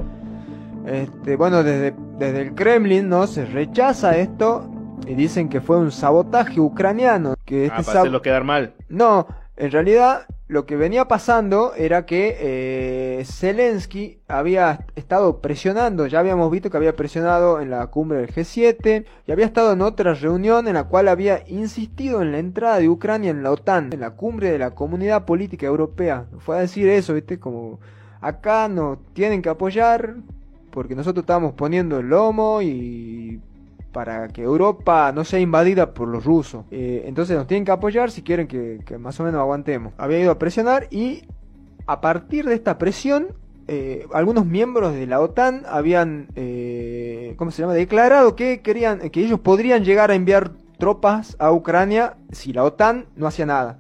Este, 0.86 1.36
bueno, 1.36 1.64
desde, 1.64 1.94
desde 2.20 2.42
el 2.42 2.56
Kremlin, 2.56 3.10
¿no? 3.10 3.28
Se 3.28 3.46
rechaza 3.46 4.18
esto 4.18 4.70
y 5.08 5.14
dicen 5.16 5.50
que 5.50 5.62
fue 5.62 5.78
un 5.78 5.92
sabotaje 5.92 6.60
ucraniano. 6.60 7.36
Que 7.46 7.70
Ah, 7.72 7.78
este 7.78 7.84
para 7.86 7.98
sab- 7.98 8.02
hacerlo 8.02 8.22
quedar 8.22 8.44
mal. 8.44 8.74
No, 8.90 9.28
en 9.58 9.72
realidad 9.72 10.22
lo 10.48 10.68
que 10.68 10.76
venía 10.76 11.08
pasando 11.08 11.74
era 11.76 12.06
que 12.06 12.38
eh, 12.40 13.26
Zelensky 13.26 14.20
había 14.28 14.86
estado 14.96 15.42
presionando, 15.42 16.06
ya 16.06 16.20
habíamos 16.20 16.52
visto 16.52 16.70
que 16.70 16.78
había 16.78 16.96
presionado 16.96 17.60
en 17.62 17.72
la 17.72 17.88
cumbre 17.88 18.20
del 18.20 18.34
G7 18.34 19.06
y 19.26 19.32
había 19.32 19.46
estado 19.46 19.74
en 19.74 19.82
otra 19.82 20.14
reunión 20.14 20.68
en 20.68 20.76
la 20.76 20.84
cual 20.84 21.08
había 21.08 21.44
insistido 21.48 22.22
en 22.22 22.32
la 22.32 22.38
entrada 22.38 22.78
de 22.78 22.90
Ucrania 22.90 23.32
en 23.32 23.42
la 23.42 23.52
OTAN, 23.52 23.92
en 23.92 24.02
la 24.02 24.12
cumbre 24.12 24.52
de 24.52 24.60
la 24.60 24.72
Comunidad 24.76 25.26
Política 25.26 25.66
Europea. 25.66 26.28
Fue 26.38 26.58
a 26.58 26.62
decir 26.62 26.88
eso, 26.90 27.16
¿viste? 27.16 27.40
Como 27.40 27.80
acá 28.22 28.68
nos 28.68 29.00
tienen 29.14 29.42
que 29.42 29.50
apoyar 29.50 30.16
porque 30.70 30.94
nosotros 30.94 31.24
estamos 31.24 31.54
poniendo 31.54 32.00
el 32.00 32.10
lomo 32.10 32.62
y 32.62 33.42
para 33.96 34.28
que 34.28 34.42
Europa 34.42 35.14
no 35.14 35.24
sea 35.24 35.40
invadida 35.40 35.94
por 35.94 36.10
los 36.10 36.26
rusos. 36.26 36.66
Eh, 36.70 37.04
entonces 37.06 37.38
nos 37.38 37.48
tienen 37.48 37.64
que 37.64 37.72
apoyar 37.72 38.12
si 38.12 38.24
quieren 38.24 38.46
que, 38.46 38.98
más 39.00 39.18
o 39.22 39.24
menos 39.24 39.40
aguantemos. 39.40 39.94
Había 39.98 40.20
ido 40.20 40.32
a 40.32 40.38
presionar 40.38 40.90
y 40.92 41.24
a 41.88 42.02
partir 42.02 42.44
de 42.44 42.56
esta 42.56 42.78
presión, 42.78 43.28
eh, 43.70 44.06
algunos 44.14 44.46
miembros 44.46 44.94
de 44.94 45.08
la 45.08 45.22
OTAN 45.22 45.64
habían, 45.66 46.28
eh, 46.36 47.36
¿cómo 47.38 47.52
se 47.52 47.62
llama?, 47.62 47.74
declarado 47.74 48.36
que 48.36 48.62
querían, 48.62 49.00
que 49.12 49.22
ellos 49.22 49.40
podrían 49.40 49.86
llegar 49.86 50.12
a 50.12 50.16
enviar 50.16 50.52
tropas 50.78 51.38
a 51.40 51.54
Ucrania 51.54 52.18
si 52.34 52.52
la 52.52 52.66
OTAN 52.66 53.06
no 53.16 53.28
hacía 53.28 53.46
nada. 53.46 53.78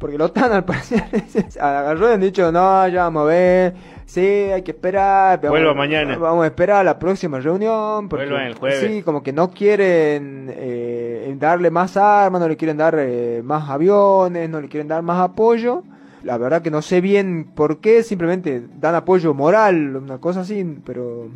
Porque 0.00 0.18
la 0.18 0.24
OTAN 0.24 0.50
al 0.50 0.64
parecer 0.66 1.04
agarró 1.60 2.10
y 2.10 2.14
han 2.14 2.20
dicho, 2.20 2.50
no, 2.50 2.88
ya 2.88 3.04
vamos 3.04 3.22
a 3.22 3.26
ver, 3.26 3.74
sí, 4.12 4.20
hay 4.20 4.62
que 4.62 4.70
esperar. 4.72 5.40
vamos- 5.40 5.50
Vuelva 5.58 5.74
mañana. 5.74 6.16
Vamos 6.16 6.44
a 6.44 6.46
esperar 6.46 6.78
a 6.80 6.84
la 6.84 6.98
próxima 6.98 7.40
reunión. 7.40 8.08
Porque, 8.08 8.26
Vuelvan 8.26 8.46
el 8.48 8.54
jueves. 8.54 8.80
Sí, 8.80 9.02
como 9.02 9.22
que 9.22 9.32
no 9.32 9.50
quieren 9.50 10.50
eh, 10.54 11.34
darle 11.38 11.70
más 11.70 11.96
armas, 11.96 12.40
no 12.40 12.48
le 12.48 12.56
quieren 12.56 12.76
dar 12.76 12.96
eh, 12.98 13.40
más 13.44 13.68
aviones, 13.68 14.48
no 14.50 14.60
le 14.60 14.68
quieren 14.68 14.88
dar 14.88 15.02
más 15.02 15.20
apoyo. 15.20 15.82
La 16.24 16.38
verdad 16.38 16.62
que 16.62 16.70
no 16.70 16.82
sé 16.82 17.00
bien 17.00 17.48
por 17.54 17.78
qué, 17.80 18.02
simplemente 18.02 18.62
dan 18.78 18.94
apoyo 18.94 19.34
moral, 19.34 19.96
una 19.96 20.18
cosa 20.18 20.40
así, 20.42 20.64
pero 20.86 21.28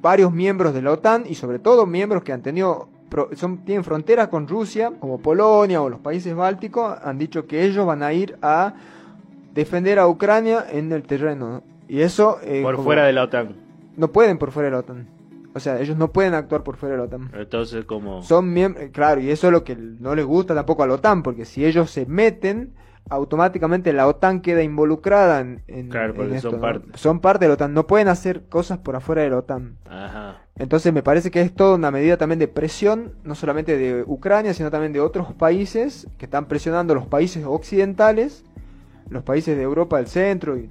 varios 0.00 0.32
miembros 0.32 0.72
de 0.74 0.80
la 0.82 0.92
OTAN 0.92 1.24
y 1.28 1.34
sobre 1.34 1.58
todo 1.58 1.84
miembros 1.86 2.22
que 2.22 2.32
han 2.32 2.40
tenido 2.42 2.88
son, 3.34 3.58
tienen 3.58 3.84
frontera 3.84 4.30
con 4.30 4.48
Rusia, 4.48 4.90
como 4.98 5.18
Polonia 5.18 5.82
o 5.82 5.90
los 5.90 6.00
países 6.00 6.34
bálticos, 6.34 6.96
han 7.04 7.18
dicho 7.18 7.46
que 7.46 7.62
ellos 7.62 7.84
van 7.86 8.02
a 8.02 8.14
ir 8.14 8.38
a 8.40 8.72
defender 9.52 9.98
a 9.98 10.08
Ucrania 10.08 10.64
en 10.72 10.90
el 10.92 11.02
terreno. 11.02 11.62
Y 11.92 12.00
eso... 12.00 12.38
eh, 12.42 12.62
Por 12.62 12.76
como- 12.76 12.84
fuera 12.86 13.04
de 13.04 13.12
la 13.12 13.24
OTAN. 13.24 13.54
No 13.96 14.12
pueden 14.12 14.38
por 14.38 14.50
fuera 14.50 14.66
de 14.68 14.72
la 14.72 14.78
OTAN. 14.78 15.06
O 15.54 15.60
sea, 15.60 15.78
ellos 15.78 15.98
no 15.98 16.10
pueden 16.10 16.32
actuar 16.32 16.62
por 16.62 16.76
fuera 16.76 16.94
de 16.94 16.98
la 16.98 17.04
OTAN. 17.04 17.30
Entonces, 17.34 17.84
como. 17.84 18.22
Son 18.22 18.50
miembros, 18.50 18.86
claro, 18.92 19.20
y 19.20 19.28
eso 19.30 19.48
es 19.48 19.52
lo 19.52 19.62
que 19.64 19.76
no 19.76 20.14
les 20.14 20.24
gusta 20.24 20.54
tampoco 20.54 20.82
a 20.82 20.86
la 20.86 20.94
OTAN, 20.94 21.22
porque 21.22 21.44
si 21.44 21.66
ellos 21.66 21.90
se 21.90 22.06
meten, 22.06 22.72
automáticamente 23.10 23.92
la 23.92 24.06
OTAN 24.06 24.40
queda 24.40 24.62
involucrada 24.62 25.40
en, 25.40 25.62
en- 25.68 25.90
Claro, 25.90 26.14
porque 26.14 26.30
en 26.30 26.36
esto, 26.36 26.50
son 26.52 26.60
¿no? 26.60 26.66
parte. 26.66 26.88
Son 26.94 27.20
parte 27.20 27.44
de 27.44 27.48
la 27.50 27.54
OTAN, 27.54 27.74
no 27.74 27.86
pueden 27.86 28.08
hacer 28.08 28.44
cosas 28.48 28.78
por 28.78 28.96
afuera 28.96 29.20
de 29.20 29.28
la 29.28 29.36
OTAN. 29.38 29.76
Ajá. 29.84 30.38
Entonces 30.56 30.92
me 30.94 31.02
parece 31.02 31.30
que 31.30 31.42
es 31.42 31.54
toda 31.54 31.74
una 31.76 31.90
medida 31.90 32.16
también 32.16 32.38
de 32.38 32.48
presión, 32.48 33.12
no 33.24 33.34
solamente 33.34 33.76
de 33.76 34.04
Ucrania, 34.06 34.54
sino 34.54 34.70
también 34.70 34.94
de 34.94 35.00
otros 35.00 35.34
países 35.34 36.08
que 36.16 36.24
están 36.24 36.46
presionando 36.46 36.94
a 36.94 36.96
los 36.96 37.06
países 37.06 37.44
occidentales, 37.46 38.44
los 39.08 39.22
países 39.22 39.56
de 39.56 39.62
Europa 39.62 39.98
del 39.98 40.06
centro 40.06 40.56
y 40.56 40.68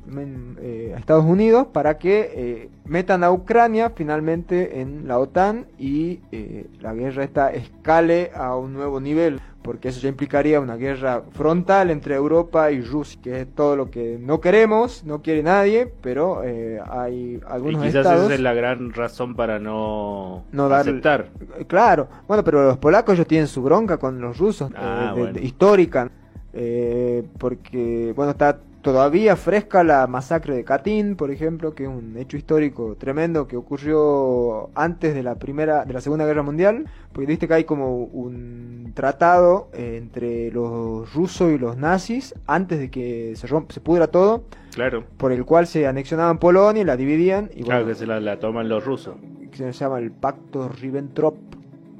eh, 0.59 0.93
a 0.95 0.99
Estados 0.99 1.25
Unidos, 1.25 1.67
para 1.71 1.97
que 1.97 2.31
eh, 2.33 2.69
metan 2.85 3.23
a 3.23 3.31
Ucrania 3.31 3.91
finalmente 3.95 4.81
en 4.81 5.07
la 5.07 5.19
OTAN 5.19 5.65
y 5.77 6.19
eh, 6.31 6.65
la 6.79 6.93
guerra 6.93 7.23
esta 7.23 7.51
escale 7.51 8.31
a 8.35 8.55
un 8.55 8.73
nuevo 8.73 8.99
nivel, 8.99 9.39
porque 9.61 9.89
eso 9.89 9.99
ya 10.01 10.09
implicaría 10.09 10.59
una 10.59 10.75
guerra 10.75 11.21
frontal 11.33 11.91
entre 11.91 12.15
Europa 12.15 12.71
y 12.71 12.81
Rusia, 12.81 13.19
que 13.23 13.41
es 13.41 13.47
todo 13.53 13.75
lo 13.75 13.91
que 13.91 14.17
no 14.19 14.41
queremos, 14.41 15.03
no 15.05 15.21
quiere 15.21 15.43
nadie, 15.43 15.91
pero 16.01 16.41
eh, 16.43 16.79
hay 16.89 17.35
Y 17.35 17.41
algunos 17.47 17.81
quizás 17.83 17.97
estados... 17.97 18.25
esa 18.25 18.33
es 18.33 18.39
la 18.39 18.53
gran 18.55 18.91
razón 18.91 19.35
para 19.35 19.59
no, 19.59 20.45
No 20.51 20.67
dar- 20.67 20.81
aceptar. 20.81 21.27
Claro, 21.67 22.07
bueno, 22.27 22.43
pero 22.43 22.63
los 22.63 22.77
polacos 22.79 23.13
ellos 23.13 23.27
tienen 23.27 23.47
su 23.47 23.61
bronca 23.61 23.97
con 23.97 24.19
los 24.19 24.39
rusos, 24.39 24.71
Ah, 24.75 25.13
eh, 25.15 25.19
bueno. 25.19 25.39
histórica, 25.39 26.09
eh, 26.53 27.23
porque, 27.37 28.13
bueno, 28.15 28.31
está 28.31 28.59
todavía 28.81 29.35
fresca 29.35 29.83
la 29.83 30.07
masacre 30.07 30.55
de 30.55 30.63
Katyn, 30.63 31.15
por 31.15 31.29
ejemplo, 31.29 31.75
que 31.75 31.83
es 31.83 31.89
un 31.89 32.17
hecho 32.17 32.35
histórico 32.35 32.95
tremendo 32.97 33.47
que 33.47 33.55
ocurrió 33.55 34.69
antes 34.73 35.13
de 35.13 35.21
la 35.21 35.35
primera, 35.35 35.85
de 35.85 35.93
la 35.93 36.01
Segunda 36.01 36.25
Guerra 36.25 36.41
Mundial, 36.41 36.85
porque 37.13 37.27
viste 37.27 37.47
que 37.47 37.53
hay 37.53 37.63
como 37.63 37.97
un 37.97 38.91
tratado 38.95 39.69
entre 39.73 40.49
los 40.51 41.13
rusos 41.13 41.51
y 41.51 41.59
los 41.59 41.77
nazis 41.77 42.33
antes 42.47 42.79
de 42.79 42.89
que 42.89 43.33
se 43.35 43.47
romp- 43.47 43.71
se 43.71 43.81
pudra 43.81 44.07
todo, 44.07 44.43
Claro. 44.73 45.03
por 45.17 45.31
el 45.31 45.45
cual 45.45 45.67
se 45.67 45.85
anexionaban 45.85 46.39
Polonia 46.39 46.81
y 46.81 46.85
la 46.85 46.97
dividían 46.97 47.51
y 47.53 47.63
Claro 47.63 47.81
bueno, 47.83 47.87
que 47.87 47.95
se 47.95 48.07
la, 48.07 48.19
la 48.19 48.39
toman 48.39 48.67
los 48.67 48.83
rusos. 48.83 49.15
que 49.51 49.57
se 49.57 49.71
llama 49.73 49.99
el 49.99 50.11
Pacto 50.11 50.69
Ribbentrop 50.69 51.35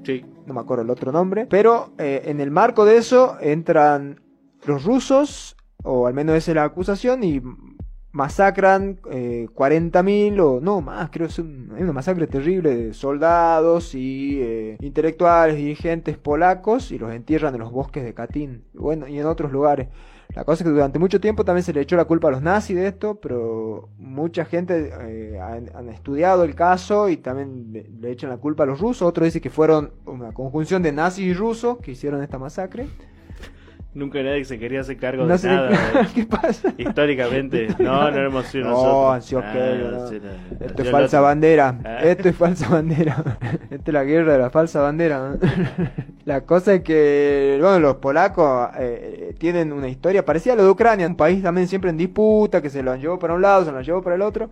Sí. 0.03 0.25
no 0.48 0.53
me 0.55 0.62
acuerdo 0.62 0.84
el 0.84 0.89
otro 0.89 1.12
nombre, 1.12 1.46
pero 1.48 1.91
eh, 2.00 2.24
en 2.25 2.39
el 2.41 2.50
marco 2.50 2.86
de 2.86 2.98
eso 2.98 3.38
entran 3.39 4.20
los 4.65 4.84
rusos, 4.84 5.56
o 5.84 6.08
al 6.08 6.13
menos 6.13 6.36
esa 6.36 6.51
es 6.51 6.56
la 6.56 6.63
acusación, 6.63 7.24
y 7.24 7.41
masacran 8.13 9.00
eh, 9.10 9.48
40.000 9.53 10.39
o 10.41 10.60
no 10.62 10.82
más, 10.82 11.10
creo 11.12 11.27
que 11.27 11.32
es 11.32 11.39
un- 11.39 11.72
una 11.77 11.94
masacre 11.94 12.27
terrible 12.27 12.75
de 12.75 12.94
soldados 12.94 13.96
y 13.96 14.39
eh, 14.41 14.77
intelectuales, 14.82 15.56
dirigentes 15.56 16.18
polacos 16.18 16.91
y 16.91 16.98
los 17.00 17.13
entierran 17.13 17.53
en 17.56 17.62
los 17.62 17.72
bosques 17.72 18.03
de 18.03 18.13
Katyn, 18.13 18.63
bueno, 18.74 19.08
y 19.08 19.18
en 19.20 19.25
otros 19.27 19.51
lugares. 19.51 19.88
La 20.36 20.44
cosa 20.46 20.63
es 20.63 20.68
que 20.70 20.74
durante 20.74 21.00
mucho 21.00 21.20
tiempo 21.20 21.44
también 21.46 21.63
se 21.63 21.74
le 21.74 21.82
echó 21.82 21.96
la 21.98 22.06
culpa 22.06 22.30
a 22.30 22.32
los 22.32 22.41
nazis 22.41 22.75
de 22.77 22.88
esto, 22.88 23.15
pero 23.22 23.89
mucha 23.98 24.46
gente 24.46 24.91
eh, 25.01 25.39
han, 25.41 25.70
han 25.75 25.89
estudiado 25.89 26.44
el 26.46 26.56
caso 26.56 27.10
y 27.10 27.18
también 27.18 27.68
le, 27.74 27.89
le 27.89 28.12
echan 28.12 28.30
la 28.30 28.38
culpa 28.38 28.63
a 28.63 28.65
los 28.65 28.80
rusos. 28.80 29.08
Otros 29.08 29.25
dicen 29.25 29.41
que 29.41 29.50
fueron 29.50 29.91
una 30.06 30.34
conjunción 30.34 30.84
de 30.84 30.91
nazis 30.94 31.25
y 31.25 31.34
rusos 31.34 31.77
que 31.80 31.91
hicieron 31.91 32.24
esta 32.24 32.38
masacre. 32.39 32.88
Nunca 33.94 34.24
nadie 34.24 34.46
se 34.46 34.58
quería 34.58 34.80
hacer 34.82 34.96
cargo 34.96 35.26
No 35.26 35.38
de 35.38 35.48
nada. 35.50 35.72
eh. 35.72 36.08
qué 36.16 36.26
pasa. 36.26 36.74
Históricamente. 36.78 37.68
No, 37.78 38.10
no 38.10 38.18
hemos 38.20 38.46
sido 38.46 38.70
No, 38.70 39.16
nosotros. 39.16 39.44
Ah, 39.46 39.74
no. 39.78 39.92
no. 39.92 40.66
Esto 40.66 40.82
es 40.84 40.90
falsa 40.92 41.18
lo- 41.18 41.24
bandera. 41.24 41.78
Ah. 41.84 41.98
Esto 42.02 42.30
es 42.30 42.36
falsa 42.38 42.70
bandera. 42.70 43.38
Esta 43.70 43.92
es 43.92 43.94
la 43.94 44.04
guerra 44.06 44.34
de 44.34 44.40
la 44.40 44.50
falsa 44.50 44.80
bandera. 44.82 45.36
La 46.26 46.42
cosa 46.42 46.76
es 46.76 46.82
que, 46.84 47.58
bueno, 47.60 47.80
los 47.80 47.96
polacos 47.96 48.70
eh, 48.78 49.34
tienen 49.40 49.74
una 49.74 49.90
historia 49.90 50.24
parecida 50.24 50.54
a 50.54 50.56
la 50.56 50.64
de 50.64 50.70
Ucrania, 50.70 51.08
un 51.08 51.16
país 51.16 51.42
también 51.42 51.68
siempre 51.68 51.90
en 51.90 51.98
disputa, 51.98 52.62
que 52.62 52.70
se 52.70 52.84
lo 52.84 52.92
han 52.92 53.02
llevado 53.02 53.18
para 53.18 53.34
un 53.34 53.42
lado, 53.42 53.66
se 53.66 53.72
lo 53.72 53.78
han 53.80 53.84
llevado 53.84 54.04
para 54.04 54.16
el 54.18 54.22
otro, 54.22 54.52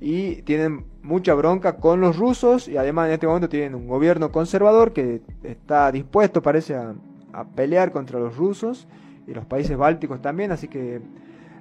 y 0.00 0.36
tienen 0.42 0.86
mucha 1.02 1.34
bronca 1.34 1.76
con 1.76 2.00
los 2.00 2.16
rusos, 2.16 2.68
y 2.68 2.78
además 2.78 3.08
en 3.08 3.12
este 3.12 3.26
momento 3.26 3.50
tienen 3.50 3.74
un 3.74 3.86
gobierno 3.86 4.32
conservador 4.32 4.94
que 4.94 5.20
está 5.44 5.92
dispuesto, 5.92 6.40
parece, 6.40 6.74
a, 6.74 6.94
a 7.32 7.44
pelear 7.44 7.92
contra 7.92 8.18
los 8.18 8.36
rusos, 8.36 8.86
y 9.26 9.34
los 9.34 9.44
países 9.44 9.76
bálticos 9.76 10.20
también, 10.20 10.52
así 10.52 10.68
que 10.68 11.00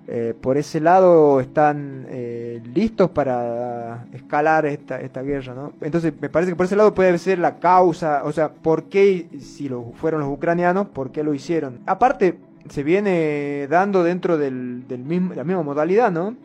eh, 0.07 0.33
por 0.39 0.57
ese 0.57 0.79
lado 0.79 1.39
están 1.39 2.07
eh, 2.09 2.61
listos 2.73 3.11
para 3.11 4.07
escalar 4.11 4.65
esta, 4.65 4.99
esta 4.99 5.21
guerra, 5.21 5.53
¿no? 5.53 5.73
Entonces 5.81 6.13
me 6.19 6.29
parece 6.29 6.51
que 6.51 6.55
por 6.55 6.65
ese 6.65 6.75
lado 6.75 6.95
puede 6.95 7.15
ser 7.19 7.37
la 7.37 7.59
causa, 7.59 8.23
o 8.23 8.31
sea, 8.31 8.49
¿por 8.51 8.85
qué 8.85 9.27
si 9.39 9.69
lo 9.69 9.91
fueron 9.93 10.21
los 10.21 10.31
ucranianos, 10.31 10.87
por 10.87 11.11
qué 11.11 11.23
lo 11.23 11.33
hicieron? 11.35 11.79
Aparte, 11.85 12.39
se 12.69 12.81
viene 12.81 13.67
dando 13.69 14.03
dentro 14.03 14.39
del, 14.39 14.87
del 14.87 15.03
mismo, 15.03 15.35
la 15.35 15.43
misma 15.43 15.61
modalidad, 15.61 16.11
¿no? 16.11 16.35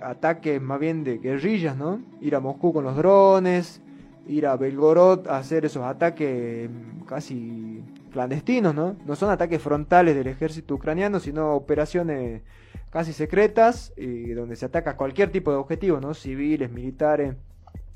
Ataques 0.00 0.60
más 0.60 0.78
bien 0.78 1.02
de 1.02 1.16
guerrillas, 1.16 1.74
¿no? 1.74 2.00
Ir 2.20 2.36
a 2.36 2.40
Moscú 2.40 2.74
con 2.74 2.84
los 2.84 2.96
drones, 2.96 3.80
ir 4.28 4.46
a 4.46 4.56
Belgorod 4.56 5.26
a 5.28 5.38
hacer 5.38 5.64
esos 5.64 5.84
ataques 5.84 6.68
casi 7.06 7.82
clandestinos, 8.16 8.74
¿no? 8.74 8.96
No 9.04 9.14
son 9.14 9.28
ataques 9.28 9.60
frontales 9.60 10.16
del 10.16 10.26
ejército 10.26 10.74
ucraniano, 10.74 11.20
sino 11.20 11.54
operaciones 11.54 12.40
casi 12.88 13.12
secretas 13.12 13.92
y 13.94 14.30
donde 14.30 14.56
se 14.56 14.64
ataca 14.64 14.96
cualquier 14.96 15.30
tipo 15.30 15.50
de 15.50 15.58
objetivo, 15.58 16.00
¿no? 16.00 16.14
Civiles, 16.14 16.70
militares, 16.70 17.34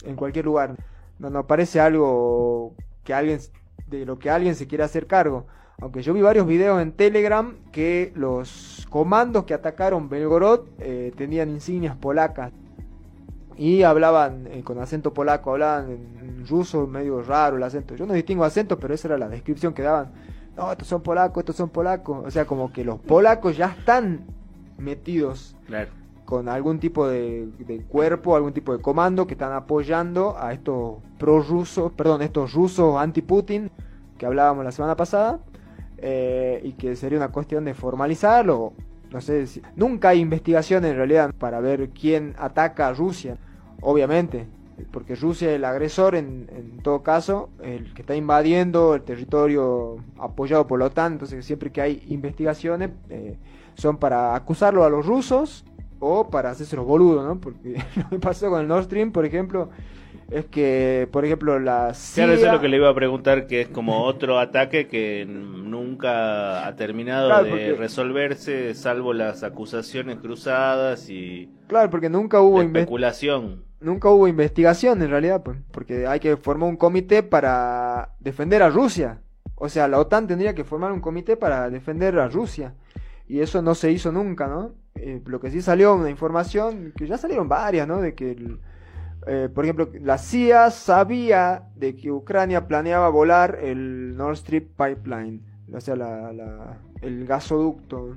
en 0.04 0.16
cualquier 0.16 0.44
lugar. 0.44 0.76
No 1.18 1.30
nos 1.30 1.46
parece 1.46 1.80
algo 1.80 2.74
que 3.02 3.14
alguien 3.14 3.40
de 3.86 4.04
lo 4.04 4.18
que 4.18 4.28
alguien 4.28 4.56
se 4.56 4.66
quiera 4.66 4.84
hacer 4.84 5.06
cargo. 5.06 5.46
Aunque 5.80 6.02
yo 6.02 6.12
vi 6.12 6.20
varios 6.20 6.46
videos 6.46 6.82
en 6.82 6.92
Telegram 6.92 7.56
que 7.72 8.12
los 8.14 8.86
comandos 8.90 9.44
que 9.44 9.54
atacaron 9.54 10.10
Belgorod 10.10 10.66
eh, 10.80 11.14
tenían 11.16 11.48
insignias 11.48 11.96
polacas 11.96 12.52
y 13.60 13.82
hablaban 13.82 14.46
eh, 14.46 14.62
con 14.64 14.78
acento 14.78 15.12
polaco, 15.12 15.50
hablaban 15.50 15.90
en 15.90 16.46
ruso 16.48 16.86
medio 16.86 17.22
raro 17.22 17.58
el 17.58 17.62
acento. 17.62 17.94
Yo 17.94 18.06
no 18.06 18.14
distingo 18.14 18.42
acento, 18.42 18.78
pero 18.78 18.94
esa 18.94 19.08
era 19.08 19.18
la 19.18 19.28
descripción 19.28 19.74
que 19.74 19.82
daban. 19.82 20.12
No, 20.56 20.72
estos 20.72 20.88
son 20.88 21.02
polacos, 21.02 21.42
estos 21.42 21.56
son 21.56 21.68
polacos. 21.68 22.24
O 22.26 22.30
sea, 22.30 22.46
como 22.46 22.72
que 22.72 22.86
los 22.86 22.98
polacos 23.00 23.58
ya 23.58 23.66
están 23.66 24.24
metidos 24.78 25.58
con 26.24 26.48
algún 26.48 26.80
tipo 26.80 27.06
de, 27.06 27.84
cuerpo, 27.86 28.34
algún 28.34 28.54
tipo 28.54 28.74
de 28.74 28.80
comando 28.80 29.26
que 29.26 29.34
están 29.34 29.52
apoyando 29.52 30.38
a 30.38 30.54
estos 30.54 30.94
pro-rusos, 31.18 31.92
perdón, 31.92 32.22
estos 32.22 32.54
rusos 32.54 32.96
anti-Putin 32.96 33.70
que 34.16 34.24
hablábamos 34.24 34.64
la 34.64 34.72
semana 34.72 34.96
pasada. 34.96 35.38
Eh, 35.98 36.62
y 36.64 36.72
que 36.72 36.96
sería 36.96 37.18
una 37.18 37.28
cuestión 37.28 37.66
de 37.66 37.74
formalizarlo. 37.74 38.72
No 39.10 39.20
sé, 39.20 39.46
si, 39.46 39.60
nunca 39.76 40.08
hay 40.08 40.20
investigación 40.20 40.86
en 40.86 40.96
realidad 40.96 41.34
para 41.38 41.60
ver 41.60 41.90
quién 41.90 42.34
ataca 42.38 42.88
a 42.88 42.94
Rusia 42.94 43.36
obviamente, 43.80 44.46
porque 44.90 45.14
Rusia 45.14 45.50
es 45.50 45.56
el 45.56 45.64
agresor 45.64 46.14
en, 46.14 46.48
en, 46.54 46.78
todo 46.78 47.02
caso, 47.02 47.50
el 47.62 47.92
que 47.94 48.02
está 48.02 48.16
invadiendo 48.16 48.94
el 48.94 49.02
territorio 49.02 49.98
apoyado 50.18 50.66
por 50.66 50.78
la 50.78 50.86
OTAN, 50.86 51.12
entonces 51.12 51.44
siempre 51.44 51.70
que 51.70 51.80
hay 51.80 52.04
investigaciones 52.08 52.90
eh, 53.10 53.36
son 53.74 53.98
para 53.98 54.34
acusarlo 54.34 54.84
a 54.84 54.90
los 54.90 55.06
rusos 55.06 55.64
o 55.98 56.30
para 56.30 56.50
hacerse 56.50 56.76
los 56.76 56.86
boludos, 56.86 57.24
¿no? 57.26 57.40
Porque 57.40 57.82
lo 57.96 58.08
que 58.08 58.18
pasó 58.18 58.48
con 58.50 58.60
el 58.60 58.68
Nord 58.68 58.84
Stream, 58.84 59.12
por 59.12 59.24
ejemplo, 59.24 59.70
es 60.30 60.46
que, 60.46 61.08
por 61.10 61.24
ejemplo, 61.24 61.58
la 61.58 61.94
CIA... 61.94 62.24
Claro, 62.24 62.38
eso 62.38 62.46
es 62.46 62.52
lo 62.52 62.60
que 62.60 62.68
le 62.68 62.76
iba 62.76 62.88
a 62.88 62.94
preguntar, 62.94 63.46
que 63.46 63.60
es 63.60 63.68
como 63.68 64.04
otro 64.04 64.38
ataque 64.38 64.86
que 64.86 65.26
nunca 65.26 66.66
ha 66.66 66.76
terminado 66.76 67.44
de 67.44 67.74
resolverse, 67.74 68.74
salvo 68.74 69.12
las 69.12 69.42
acusaciones 69.42 70.18
cruzadas 70.18 71.10
y... 71.10 71.50
Claro, 71.66 71.90
porque 71.90 72.08
nunca 72.08 72.40
hubo 72.40 72.62
especulación 72.62 73.70
nunca 73.80 74.10
hubo 74.10 74.28
investigación 74.28 75.02
en 75.02 75.10
realidad, 75.10 75.42
pues, 75.42 75.58
porque 75.72 76.06
hay 76.06 76.20
que 76.20 76.36
formar 76.36 76.68
un 76.68 76.76
comité 76.76 77.22
para 77.22 78.10
defender 78.20 78.62
a 78.62 78.68
Rusia. 78.68 79.22
O 79.56 79.68
sea, 79.68 79.88
la 79.88 79.98
OTAN 79.98 80.26
tendría 80.26 80.54
que 80.54 80.64
formar 80.64 80.92
un 80.92 81.00
comité 81.00 81.36
para 81.36 81.68
defender 81.70 82.18
a 82.18 82.28
Rusia. 82.28 82.74
Y 83.26 83.40
eso 83.40 83.62
no 83.62 83.74
se 83.74 83.90
hizo 83.90 84.10
nunca, 84.12 84.48
¿no? 84.48 84.74
Eh, 84.94 85.20
lo 85.24 85.40
que 85.40 85.50
sí 85.50 85.62
salió 85.62 85.94
una 85.94 86.10
información, 86.10 86.92
que 86.96 87.06
ya 87.06 87.16
salieron 87.16 87.48
varias, 87.48 87.86
¿no? 87.86 88.00
De 88.00 88.14
que, 88.14 88.36
eh, 89.26 89.48
por 89.54 89.64
ejemplo, 89.64 89.88
la 90.00 90.18
CIA 90.18 90.70
sabía 90.70 91.64
de 91.76 91.96
que 91.96 92.10
Ucrania 92.10 92.66
planeaba 92.66 93.08
volar 93.08 93.58
el 93.62 94.16
Nord 94.16 94.36
Stream 94.36 94.68
Pipeline, 94.76 95.42
o 95.72 95.80
sea, 95.80 95.94
el 97.02 97.26
gasoducto. 97.26 98.16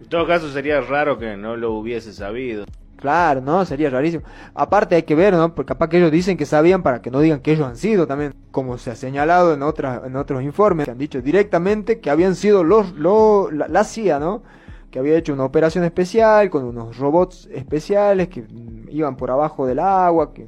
En 0.00 0.08
todo 0.08 0.26
caso 0.26 0.50
sería 0.50 0.80
raro 0.80 1.18
que 1.18 1.36
no 1.36 1.56
lo 1.56 1.72
hubiese 1.72 2.12
sabido. 2.12 2.64
Claro, 3.02 3.40
¿no? 3.40 3.64
Sería 3.64 3.90
rarísimo. 3.90 4.22
Aparte 4.54 4.94
hay 4.94 5.02
que 5.02 5.16
ver, 5.16 5.34
¿no? 5.34 5.56
Porque 5.56 5.70
capaz 5.70 5.88
que 5.88 5.98
ellos 5.98 6.12
dicen 6.12 6.36
que 6.36 6.46
sabían 6.46 6.84
para 6.84 7.02
que 7.02 7.10
no 7.10 7.18
digan 7.18 7.40
que 7.40 7.50
ellos 7.50 7.66
han 7.66 7.76
sido 7.76 8.06
también. 8.06 8.32
Como 8.52 8.78
se 8.78 8.92
ha 8.92 8.94
señalado 8.94 9.54
en, 9.54 9.62
otras, 9.62 10.06
en 10.06 10.14
otros 10.14 10.40
informes, 10.44 10.88
han 10.88 10.98
dicho 10.98 11.20
directamente 11.20 11.98
que 11.98 12.10
habían 12.10 12.36
sido 12.36 12.62
los, 12.62 12.94
la, 12.96 13.82
CIA, 13.82 14.20
¿no? 14.20 14.44
Que 14.92 15.00
había 15.00 15.16
hecho 15.16 15.32
una 15.32 15.44
operación 15.44 15.82
especial 15.82 16.50
con 16.50 16.64
unos 16.64 16.96
robots 16.98 17.48
especiales 17.52 18.28
que 18.28 18.44
iban 18.90 19.16
por 19.16 19.32
abajo 19.32 19.66
del 19.66 19.80
agua, 19.80 20.32
que 20.32 20.46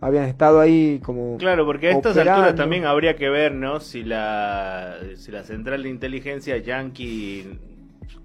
habían 0.00 0.24
estado 0.24 0.58
ahí 0.58 0.98
como... 1.04 1.36
Claro, 1.36 1.64
porque 1.64 1.88
a 1.88 1.92
estas 1.92 2.16
alturas 2.16 2.56
también 2.56 2.86
habría 2.86 3.14
que 3.14 3.28
ver, 3.28 3.54
¿no? 3.54 3.78
Si 3.78 4.02
la, 4.02 4.96
si 5.16 5.30
la 5.30 5.44
central 5.44 5.84
de 5.84 5.90
inteligencia 5.90 6.56
yankee 6.56 7.58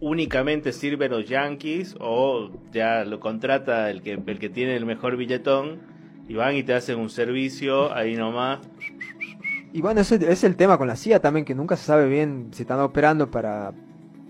únicamente 0.02 0.74
sirven 0.74 1.12
los 1.12 1.26
Yankees 1.28 1.96
o 2.00 2.50
ya 2.74 3.06
lo 3.06 3.20
contrata 3.20 3.90
el 3.90 4.02
que, 4.02 4.14
el 4.14 4.40
que 4.40 4.50
tiene 4.50 4.76
el 4.76 4.86
mejor 4.86 5.16
billetón 5.16 5.80
y 6.28 6.34
van 6.34 6.56
y 6.56 6.64
te 6.64 6.74
hacen 6.74 7.00
un 7.00 7.10
servicio 7.10 7.94
ahí 7.94 8.16
nomás. 8.16 8.60
Y 9.74 9.82
bueno, 9.82 10.02
ese 10.02 10.16
es 10.30 10.44
el 10.44 10.56
tema 10.56 10.78
con 10.78 10.88
la 10.88 10.96
CIA 10.96 11.20
también, 11.20 11.46
que 11.46 11.56
nunca 11.56 11.78
se 11.78 11.86
sabe 11.86 12.10
bien 12.10 12.50
si 12.52 12.64
están 12.64 12.80
operando 12.80 13.30
para... 13.32 13.74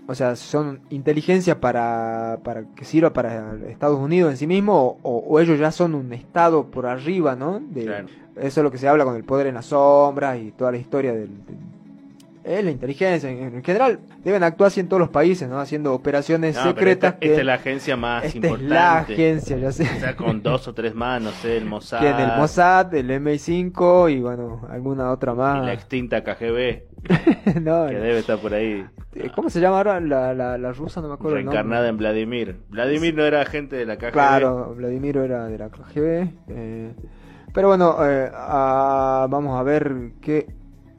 O 0.08 0.14
sea, 0.14 0.36
son 0.36 0.80
inteligencia 0.90 1.60
para, 1.60 2.40
para 2.42 2.64
que 2.74 2.84
sirva 2.84 3.12
para 3.12 3.54
Estados 3.68 3.98
Unidos 3.98 4.32
en 4.32 4.36
sí 4.36 4.46
mismo 4.46 4.98
o, 5.02 5.40
ellos 5.40 5.58
ya 5.58 5.70
son 5.70 5.94
un 5.94 6.12
estado 6.12 6.66
por 6.70 6.86
arriba, 6.86 7.36
¿no? 7.36 7.60
De, 7.60 8.04
Eso 8.36 8.60
es 8.60 8.64
lo 8.64 8.70
que 8.70 8.78
se 8.78 8.88
habla 8.88 9.04
con 9.04 9.16
el 9.16 9.24
poder 9.24 9.46
en 9.46 9.54
las 9.54 9.66
sombras 9.66 10.38
y 10.38 10.50
toda 10.52 10.72
la 10.72 10.78
historia 10.78 11.12
del 11.12 11.30
es 12.44 12.64
la 12.64 12.70
inteligencia. 12.70 13.30
En 13.30 13.62
general, 13.62 14.00
deben 14.24 14.42
actuar 14.42 14.68
así 14.68 14.80
en 14.80 14.88
todos 14.88 15.00
los 15.00 15.10
países, 15.10 15.48
¿no? 15.48 15.60
Haciendo 15.60 15.94
operaciones 15.94 16.56
secretas. 16.56 17.14
Esta, 17.20 17.40
es 17.40 17.44
la 17.44 17.54
agencia 17.54 17.96
más 17.96 18.24
esta 18.24 18.36
importante. 18.38 18.64
Es 18.64 18.70
la 18.70 18.98
agencia, 18.98 19.58
ya 19.58 19.72
sé. 19.72 19.84
O 19.84 20.00
sea, 20.00 20.16
con 20.16 20.42
dos 20.42 20.66
o 20.66 20.74
tres 20.74 20.94
manos, 20.94 21.44
¿eh? 21.44 21.56
el 21.56 21.66
Mossad. 21.66 22.00
Que 22.00 22.08
el 22.08 22.36
Mossad, 22.36 22.94
el 22.94 23.10
MI5 23.10 24.12
y 24.12 24.20
bueno, 24.20 24.66
alguna 24.68 25.10
otra 25.12 25.34
más. 25.34 25.62
Y 25.62 25.66
la 25.66 25.72
extinta 25.72 26.22
KGB. 26.24 26.82
no, 27.62 27.86
que 27.86 27.94
debe 27.94 28.18
estar 28.18 28.38
por 28.38 28.54
ahí. 28.54 28.84
Eh, 29.14 29.30
¿Cómo 29.34 29.50
se 29.50 29.60
llama 29.60 29.76
ahora 29.78 30.00
la, 30.00 30.32
la, 30.34 30.56
la 30.56 30.72
rusa? 30.72 31.00
No 31.00 31.08
me 31.08 31.14
acuerdo. 31.14 31.36
Reencarnada 31.36 31.88
en 31.88 31.96
Vladimir. 31.98 32.56
Vladimir 32.70 33.14
no 33.14 33.24
era 33.24 33.42
agente 33.42 33.76
de 33.76 33.84
la 33.84 33.96
KGB. 33.98 34.12
Claro, 34.12 34.74
Vladimir 34.74 35.16
era 35.18 35.46
de 35.46 35.58
la 35.58 35.68
KGB. 35.68 36.28
Eh, 36.48 36.94
pero 37.52 37.68
bueno, 37.68 37.96
eh, 38.06 38.30
ah, 38.34 39.26
vamos 39.28 39.58
a 39.58 39.62
ver 39.62 40.12
qué 40.20 40.46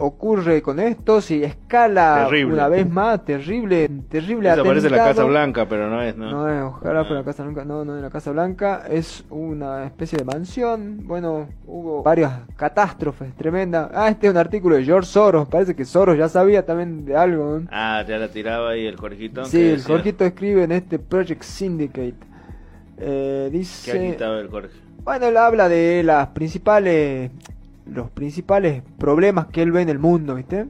ocurre 0.05 0.61
con 0.61 0.79
esto, 0.79 1.21
si 1.21 1.43
escala 1.43 2.27
una 2.45 2.67
vez 2.67 2.89
más, 2.89 3.23
terrible, 3.23 3.89
terrible 4.09 4.51
Eso 4.51 4.63
parece 4.63 4.89
la 4.89 4.97
Casa 4.97 5.23
Blanca, 5.23 5.67
pero 5.67 5.89
no 5.89 6.01
es, 6.01 6.17
¿no? 6.17 6.29
No 6.29 6.49
es, 6.49 6.61
ojalá 6.61 7.05
fuera 7.05 7.21
la 7.21 7.25
Casa 7.25 7.43
Blanca, 7.43 7.63
no, 7.63 7.85
no 7.85 7.95
es 7.95 8.01
la 8.01 8.09
Casa 8.09 8.31
Blanca, 8.31 8.83
es 8.89 9.23
una 9.29 9.85
especie 9.85 10.19
de 10.19 10.25
mansión, 10.25 11.01
bueno, 11.05 11.47
hubo 11.65 12.03
varias 12.03 12.33
catástrofes 12.57 13.33
tremendas. 13.35 13.89
Ah, 13.93 14.09
este 14.09 14.27
es 14.27 14.33
un 14.33 14.37
artículo 14.37 14.75
de 14.75 14.83
George 14.83 15.09
Soros, 15.09 15.47
parece 15.47 15.73
que 15.73 15.85
Soros 15.85 16.17
ya 16.17 16.27
sabía 16.27 16.65
también 16.65 17.05
de 17.05 17.15
algo. 17.15 17.61
Ah, 17.71 18.03
ya 18.05 18.17
la 18.17 18.27
tiraba 18.27 18.71
ahí 18.71 18.85
el 18.85 18.97
Jorgito. 18.97 19.45
Sí, 19.45 19.61
el 19.61 19.83
Jorgito 19.83 20.25
escribe 20.25 20.63
en 20.63 20.73
este 20.73 20.99
Project 20.99 21.43
Syndicate. 21.43 22.15
Eh, 22.97 23.49
dice... 23.51 24.15
¿Qué 24.17 24.23
ha 24.23 24.39
el 24.39 24.49
Jorge? 24.49 24.83
Bueno, 25.03 25.27
él 25.27 25.35
habla 25.35 25.67
de 25.67 26.01
las 26.03 26.27
principales 26.27 27.29
los 27.85 28.09
principales 28.09 28.83
problemas 28.97 29.47
que 29.47 29.61
él 29.61 29.71
ve 29.71 29.81
en 29.81 29.89
el 29.89 29.99
mundo, 29.99 30.35
¿viste? 30.35 30.67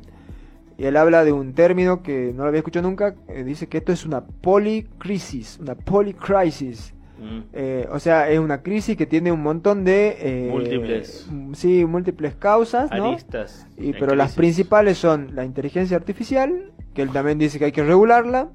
Y 0.78 0.86
él 0.86 0.98
habla 0.98 1.24
de 1.24 1.32
un 1.32 1.54
término 1.54 2.02
que 2.02 2.34
no 2.36 2.44
lo 2.44 2.50
había 2.50 2.60
escuchado 2.60 2.88
nunca, 2.88 3.16
eh, 3.28 3.44
dice 3.44 3.68
que 3.68 3.78
esto 3.78 3.92
es 3.92 4.06
una 4.06 4.22
policrisis, 4.22 5.60
una 5.60 5.76
polycrisis. 5.76 6.94
Mm. 7.20 7.40
Eh, 7.54 7.88
o 7.92 8.00
sea, 8.00 8.30
es 8.30 8.40
una 8.40 8.64
crisis 8.64 8.98
que 8.98 9.06
tiene 9.06 9.32
un 9.32 9.42
montón 9.42 9.84
de... 9.86 10.18
Eh, 10.20 10.50
múltiples. 10.52 11.30
Sí, 11.54 11.86
múltiples 11.86 12.36
causas, 12.36 12.90
¿no? 12.92 13.10
Aristas 13.10 13.68
y, 13.78 13.94
pero 13.94 14.16
las 14.16 14.34
principales 14.34 14.98
son 14.98 15.36
la 15.36 15.46
inteligencia 15.46 15.96
artificial, 15.96 16.72
que 16.94 17.04
él 17.04 17.12
también 17.12 17.38
dice 17.38 17.60
que 17.60 17.66
hay 17.66 17.72
que 17.72 17.84
regularla, 17.84 18.50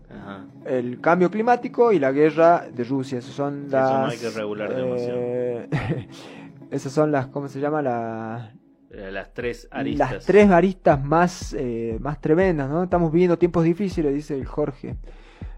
el 0.67 1.01
cambio 1.01 1.31
climático 1.31 1.93
y 1.93 1.99
la 1.99 2.13
guerra 2.13 2.67
de 2.71 2.85
Rusia. 2.85 3.19
Esas 3.19 3.33
son 3.33 3.69
las... 3.71 3.91
Eso 3.91 3.99
no 4.01 4.07
hay 4.07 4.19
que 4.19 4.31
regular 4.31 4.75
demasiado. 4.75 5.21
Esas 6.71 6.93
son 6.93 7.13
las, 7.13 7.27
¿cómo 7.29 7.49
se 7.49 7.61
llama? 7.61 7.83
La, 7.83 8.53
eh, 8.91 9.11
las 9.13 9.33
tres 9.35 9.69
aristas. 9.71 10.13
Las 10.13 10.25
tres 10.27 10.51
aristas 10.51 11.03
más, 11.03 11.55
eh, 11.59 11.99
más 12.01 12.21
tremendas, 12.21 12.69
¿no? 12.69 12.83
Estamos 12.85 13.13
viviendo 13.13 13.39
tiempos 13.39 13.65
difíciles, 13.65 14.15
dice 14.15 14.35
el 14.35 14.47
Jorge. 14.47 14.97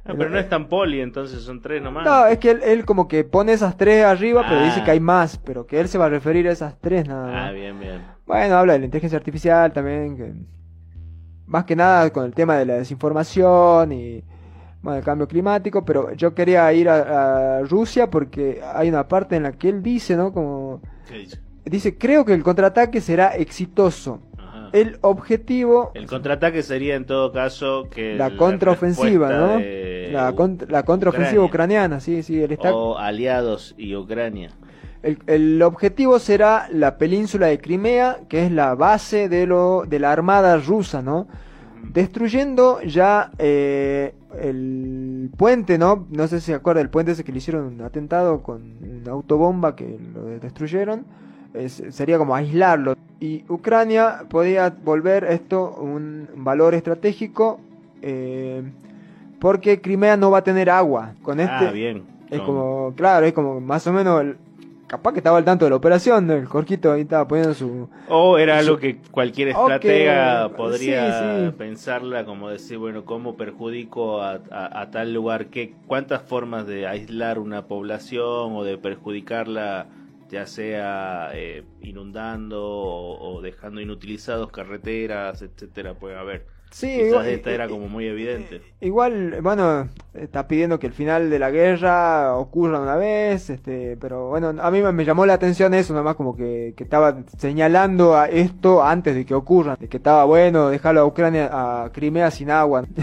Ah, 0.05 0.15
pero 0.17 0.31
no 0.31 0.39
es 0.39 0.49
tan 0.49 0.69
poli, 0.69 1.01
entonces 1.01 1.43
son 1.43 1.61
tres 1.61 1.83
nomás. 1.83 2.05
No, 2.05 2.27
es 2.27 2.39
que 2.39 2.51
él, 2.51 2.85
como 2.85 3.07
que 3.07 3.23
pone 3.23 3.53
esas 3.53 3.77
tres 3.77 4.05
arriba, 4.05 4.45
pero 4.49 4.63
dice 4.63 4.81
ah. 4.81 4.85
que 4.85 4.91
hay 4.93 5.01
más, 5.01 5.39
pero 5.39 5.67
que 5.67 5.79
él 5.79 5.89
se 5.89 5.99
va 5.99 6.07
a 6.07 6.09
referir 6.09 6.49
a 6.49 6.53
esas 6.53 6.79
tres 6.81 7.07
nada 7.07 7.31
más. 7.31 7.51
Ah, 7.51 7.53
bien, 7.53 7.79
bien. 7.79 8.03
Bueno, 8.27 8.57
habla 8.57 8.73
de 8.73 8.79
la 8.79 8.85
inteligencia 8.87 9.19
artificial 9.19 9.73
también, 9.73 10.17
que 10.17 10.33
más 11.47 11.65
que 11.65 11.77
nada 11.77 12.11
con 12.11 12.25
el 12.25 12.33
tema 12.33 12.57
de 12.57 12.65
la 12.65 12.75
desinformación 12.75 13.93
y 13.93 14.25
bueno, 14.83 14.99
el 14.99 15.05
cambio 15.05 15.29
climático, 15.29 15.85
pero 15.85 16.13
yo 16.15 16.35
quería 16.35 16.73
ir 16.73 16.89
a, 16.89 17.61
Rusia 17.63 18.09
porque 18.09 18.63
hay 18.75 18.89
una 18.89 19.07
parte 19.07 19.37
en 19.37 19.43
la 19.43 19.53
que 19.53 19.69
él 19.69 19.83
dice, 19.83 20.17
¿no? 20.17 20.33
Como 20.33 20.81
dice? 21.65 21.99
creo 21.99 22.25
que 22.25 22.33
el 22.35 22.43
contraataque 22.43 23.01
será 23.01 23.37
exitoso. 23.37 24.23
El 24.73 24.99
objetivo... 25.01 25.91
El 25.95 26.07
contraataque 26.07 26.63
sería 26.63 26.95
en 26.95 27.05
todo 27.05 27.33
caso 27.33 27.89
que... 27.91 28.15
La 28.15 28.37
contraofensiva, 28.37 29.33
¿no? 29.33 29.59
La, 29.59 30.33
la 30.69 30.83
contraofensiva 30.85 31.45
ucraniana, 31.45 31.99
sí, 31.99 32.23
sí. 32.23 32.41
Él 32.41 32.53
está... 32.53 32.73
O 32.73 32.97
aliados 32.97 33.75
y 33.77 33.97
Ucrania. 33.97 34.51
El, 35.03 35.19
el, 35.27 35.63
objetivo 35.63 36.19
será 36.19 36.69
la 36.71 36.99
península 36.99 37.47
de 37.47 37.59
Crimea, 37.59 38.19
que 38.29 38.45
es 38.45 38.53
la 38.53 38.75
base 38.75 39.29
de, 39.29 39.47
lo, 39.47 39.85
de 39.89 39.99
la 39.99 40.13
armada 40.13 40.59
rusa, 40.59 41.03
¿no? 41.03 41.27
Destruyendo 41.83 42.81
ya 42.83 43.31
eh, 43.39 44.15
el 44.41 45.31
puente, 45.37 45.79
¿no? 45.79 46.07
No 46.11 46.29
sé 46.29 46.41
si 46.41 46.47
se 46.47 46.55
acuerda 46.55 46.81
del 46.81 46.91
puente 46.91 47.13
ese 47.13 47.25
que 47.25 47.33
le 47.33 47.39
hicieron 47.39 47.65
un 47.67 47.81
atentado 47.83 48.43
con 48.43 48.63
una 49.03 49.13
autobomba 49.13 49.75
que 49.77 49.99
lo 50.15 50.25
destruyeron. 50.25 51.05
Es- 51.55 51.83
sería 51.91 52.19
como 52.19 52.35
aislarlo. 52.35 52.95
Y 53.19 53.45
Ucrania 53.49 54.25
podía 54.29 54.71
volver 54.85 55.25
esto 55.25 55.75
un 55.81 56.29
valor 56.37 56.75
estratégico 56.75 57.61
eh, 58.03 58.63
porque 59.39 59.81
Crimea 59.81 60.17
no 60.17 60.31
va 60.31 60.39
a 60.39 60.45
tener 60.45 60.71
agua. 60.71 61.15
Con 61.23 61.41
este, 61.41 61.67
Ah, 61.67 61.71
bien. 61.73 62.05
es 62.31 62.39
Con- 62.39 62.47
como, 62.47 62.95
claro, 62.97 63.27
es 63.27 63.33
como 63.33 63.61
más 63.61 63.87
o 63.87 63.93
menos, 63.93 64.21
el- 64.23 64.37
capaz 64.91 65.13
que 65.13 65.19
estaba 65.21 65.39
al 65.39 65.45
tanto 65.45 65.65
de 65.65 65.71
la 65.71 65.77
operación, 65.77 66.31
el 66.31 66.49
Corquito 66.49 66.93
ahí 66.93 67.03
estaba 67.03 67.27
poniendo 67.29 67.55
su... 67.55 67.89
O 68.13 68.39
era 68.39 68.59
algo 68.59 68.77
su- 68.77 68.79
que 68.79 69.01
cualquier 69.11 69.47
estratega 69.49 70.55
podría 70.57 71.09
sí. 71.13 71.55
pensarla 71.57 72.25
como 72.25 72.51
decir, 72.51 72.77
bueno, 72.79 73.05
¿cómo 73.05 73.37
perjudico 73.37 74.21
a, 74.23 74.43
a- 74.51 74.81
a 74.83 74.91
tal 74.91 75.13
lugar? 75.15 75.49
¿Qué, 75.51 75.79
¿Cuántas 75.87 76.23
formas 76.25 76.67
de 76.67 76.87
aislar 76.89 77.39
una 77.39 77.69
población 77.69 78.53
o 78.57 78.65
de 78.65 78.79
perjudicarla, 78.79 79.91
ya 80.29 80.47
sea 80.47 81.31
eh, 81.35 81.69
inundando 81.79 82.61
o, 82.67 83.37
o 83.37 83.41
dejando 83.43 83.81
inutilizados 83.81 84.51
carreteras, 84.51 85.43
etcétera, 85.43 85.97
puede 85.99 86.17
haber? 86.17 86.49
Sí, 86.71 86.89
igual- 86.89 87.27
esta 87.29 87.51
era 87.51 87.69
como 87.69 87.89
muy 87.89 88.07
evidente. 88.07 88.63
Igual, 88.81 89.41
bueno, 89.43 89.89
está 90.15 90.47
pidiendo 90.47 90.79
que 90.79 90.87
el 90.87 90.93
final 90.93 91.29
de 91.29 91.39
la 91.39 91.51
guerra 91.51 92.35
ocurra 92.37 92.81
una 92.81 92.97
vez, 92.97 93.51
este, 93.51 93.97
pero 94.01 94.29
bueno, 94.29 94.55
a 94.61 94.71
mí 94.71 94.81
me, 94.81 94.93
me 94.93 95.05
llamó 95.05 95.27
la 95.27 95.35
atención 95.35 95.75
eso, 95.75 95.93
nomás 95.95 96.15
como 96.15 96.37
que, 96.37 96.73
que 96.77 96.85
estaba 96.85 97.19
señalando 97.37 98.17
a 98.17 98.27
esto 98.29 98.83
antes 98.85 99.15
de 99.17 99.27
que 99.27 99.35
ocurra, 99.35 99.77
de 99.79 99.89
que 99.89 99.97
estaba 99.97 100.25
bueno 100.25 100.71
dejarlo 100.71 101.01
a 101.01 101.05
Ucrania, 101.07 101.51
a 101.53 101.91
Crimea 101.93 102.31
sin 102.31 102.51
agua. 102.51 102.85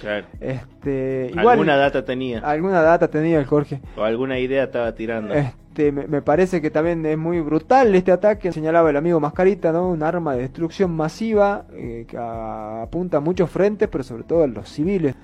Claro. 0.00 0.26
Este, 0.40 1.28
igual, 1.30 1.48
Alguna 1.58 1.76
data 1.76 2.02
tenía, 2.06 2.38
alguna 2.38 2.80
data 2.80 3.08
tenía 3.08 3.38
el 3.38 3.44
Jorge. 3.44 3.82
o 3.98 4.02
alguna 4.02 4.38
idea 4.38 4.64
estaba 4.64 4.94
tirando. 4.94 5.34
Este, 5.34 5.54
me, 5.76 6.06
me 6.06 6.22
parece 6.22 6.60
que 6.60 6.70
también 6.70 7.04
es 7.06 7.16
muy 7.16 7.40
brutal 7.40 7.94
este 7.94 8.12
ataque, 8.12 8.52
señalaba 8.52 8.90
el 8.90 8.96
amigo 8.96 9.20
Mascarita, 9.20 9.72
¿no? 9.72 9.88
Un 9.88 10.02
arma 10.02 10.34
de 10.34 10.42
destrucción 10.42 10.90
masiva 10.90 11.64
eh, 11.72 12.06
que 12.08 12.18
apunta 12.18 13.18
a 13.18 13.20
muchos 13.20 13.50
frentes, 13.50 13.88
pero 13.88 14.02
sobre 14.04 14.24
todo 14.24 14.42
a 14.42 14.46
los 14.46 14.68
civiles, 14.68 15.14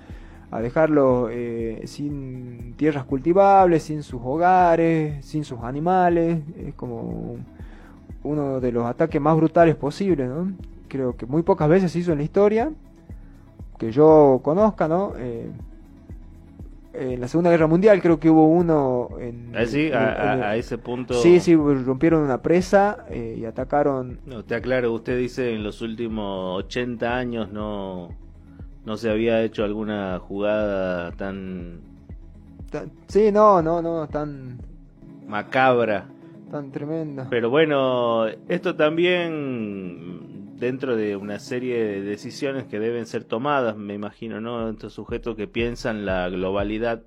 a 0.51 0.61
dejarlos 0.61 1.31
eh, 1.33 1.83
sin 1.87 2.75
tierras 2.77 3.05
cultivables, 3.05 3.83
sin 3.83 4.03
sus 4.03 4.21
hogares, 4.25 5.25
sin 5.25 5.45
sus 5.45 5.61
animales, 5.63 6.39
es 6.57 6.75
como 6.75 7.37
uno 8.23 8.61
de 8.61 8.73
los 8.73 8.85
ataques 8.87 9.21
más 9.21 9.37
brutales 9.37 9.75
posibles, 9.75 10.29
¿no? 10.29 10.53
Creo 10.89 11.17
que 11.17 11.27
muy 11.27 11.43
pocas 11.43 11.69
veces 11.69 11.91
se 11.91 11.99
hizo 11.99 12.13
en 12.13 12.19
la 12.19 12.25
historia, 12.25 12.71
que 13.79 13.91
yo 13.91 14.41
conozca, 14.43 14.87
¿no? 14.87 15.13
Eh, 15.19 15.51
en 16.99 17.21
la 17.21 17.29
Segunda 17.29 17.51
Guerra 17.51 17.67
Mundial 17.67 18.01
creo 18.03 18.19
que 18.19 18.31
hubo 18.31 18.47
uno 18.47 19.11
en... 19.21 19.53
Ah, 19.55 19.67
sí, 19.67 19.87
en- 19.87 19.95
a, 19.95 20.35
en- 20.35 20.43
a- 20.43 20.49
a 20.51 20.57
ese 20.57 20.79
punto. 20.79 21.15
Sí, 21.15 21.41
sí, 21.41 21.55
rompieron 21.55 22.23
una 22.23 22.43
presa 22.43 23.05
eh, 23.11 23.37
y 23.39 23.45
atacaron... 23.45 24.21
No, 24.27 24.45
te 24.45 24.55
aclaro, 24.55 24.93
usted 24.93 25.19
dice 25.19 25.55
en 25.55 25.63
los 25.63 25.83
últimos 25.83 26.59
80 26.65 27.17
años 27.17 27.53
no, 27.53 28.09
no 28.85 28.97
se 28.97 29.11
había 29.11 29.43
hecho 29.43 29.65
alguna 29.65 30.19
jugada 30.19 31.13
tan 31.13 31.81
tan- 32.71 32.91
Sí, 33.09 33.31
no, 33.33 33.63
no, 33.63 33.81
no, 33.83 34.07
tan, 34.09 34.59
macabra. 35.29 36.07
tan 36.51 36.71
tremenda. 36.73 37.27
Pero 37.31 37.49
bueno, 37.51 38.27
esto 38.49 38.75
también 38.77 40.36
dentro 40.59 40.97
de 40.97 41.17
una 41.17 41.39
serie 41.39 41.77
de 41.85 42.01
decisiones 42.03 42.65
que 42.65 42.79
deben 42.79 43.07
ser 43.07 43.25
tomadas, 43.25 43.77
me 43.77 43.95
imagino, 43.95 44.41
¿no? 44.41 44.69
Estos 44.71 44.95
sujetos 44.95 45.37
que 45.37 45.47
piensan 45.49 46.07
la 46.07 46.29
globalidad 46.29 47.03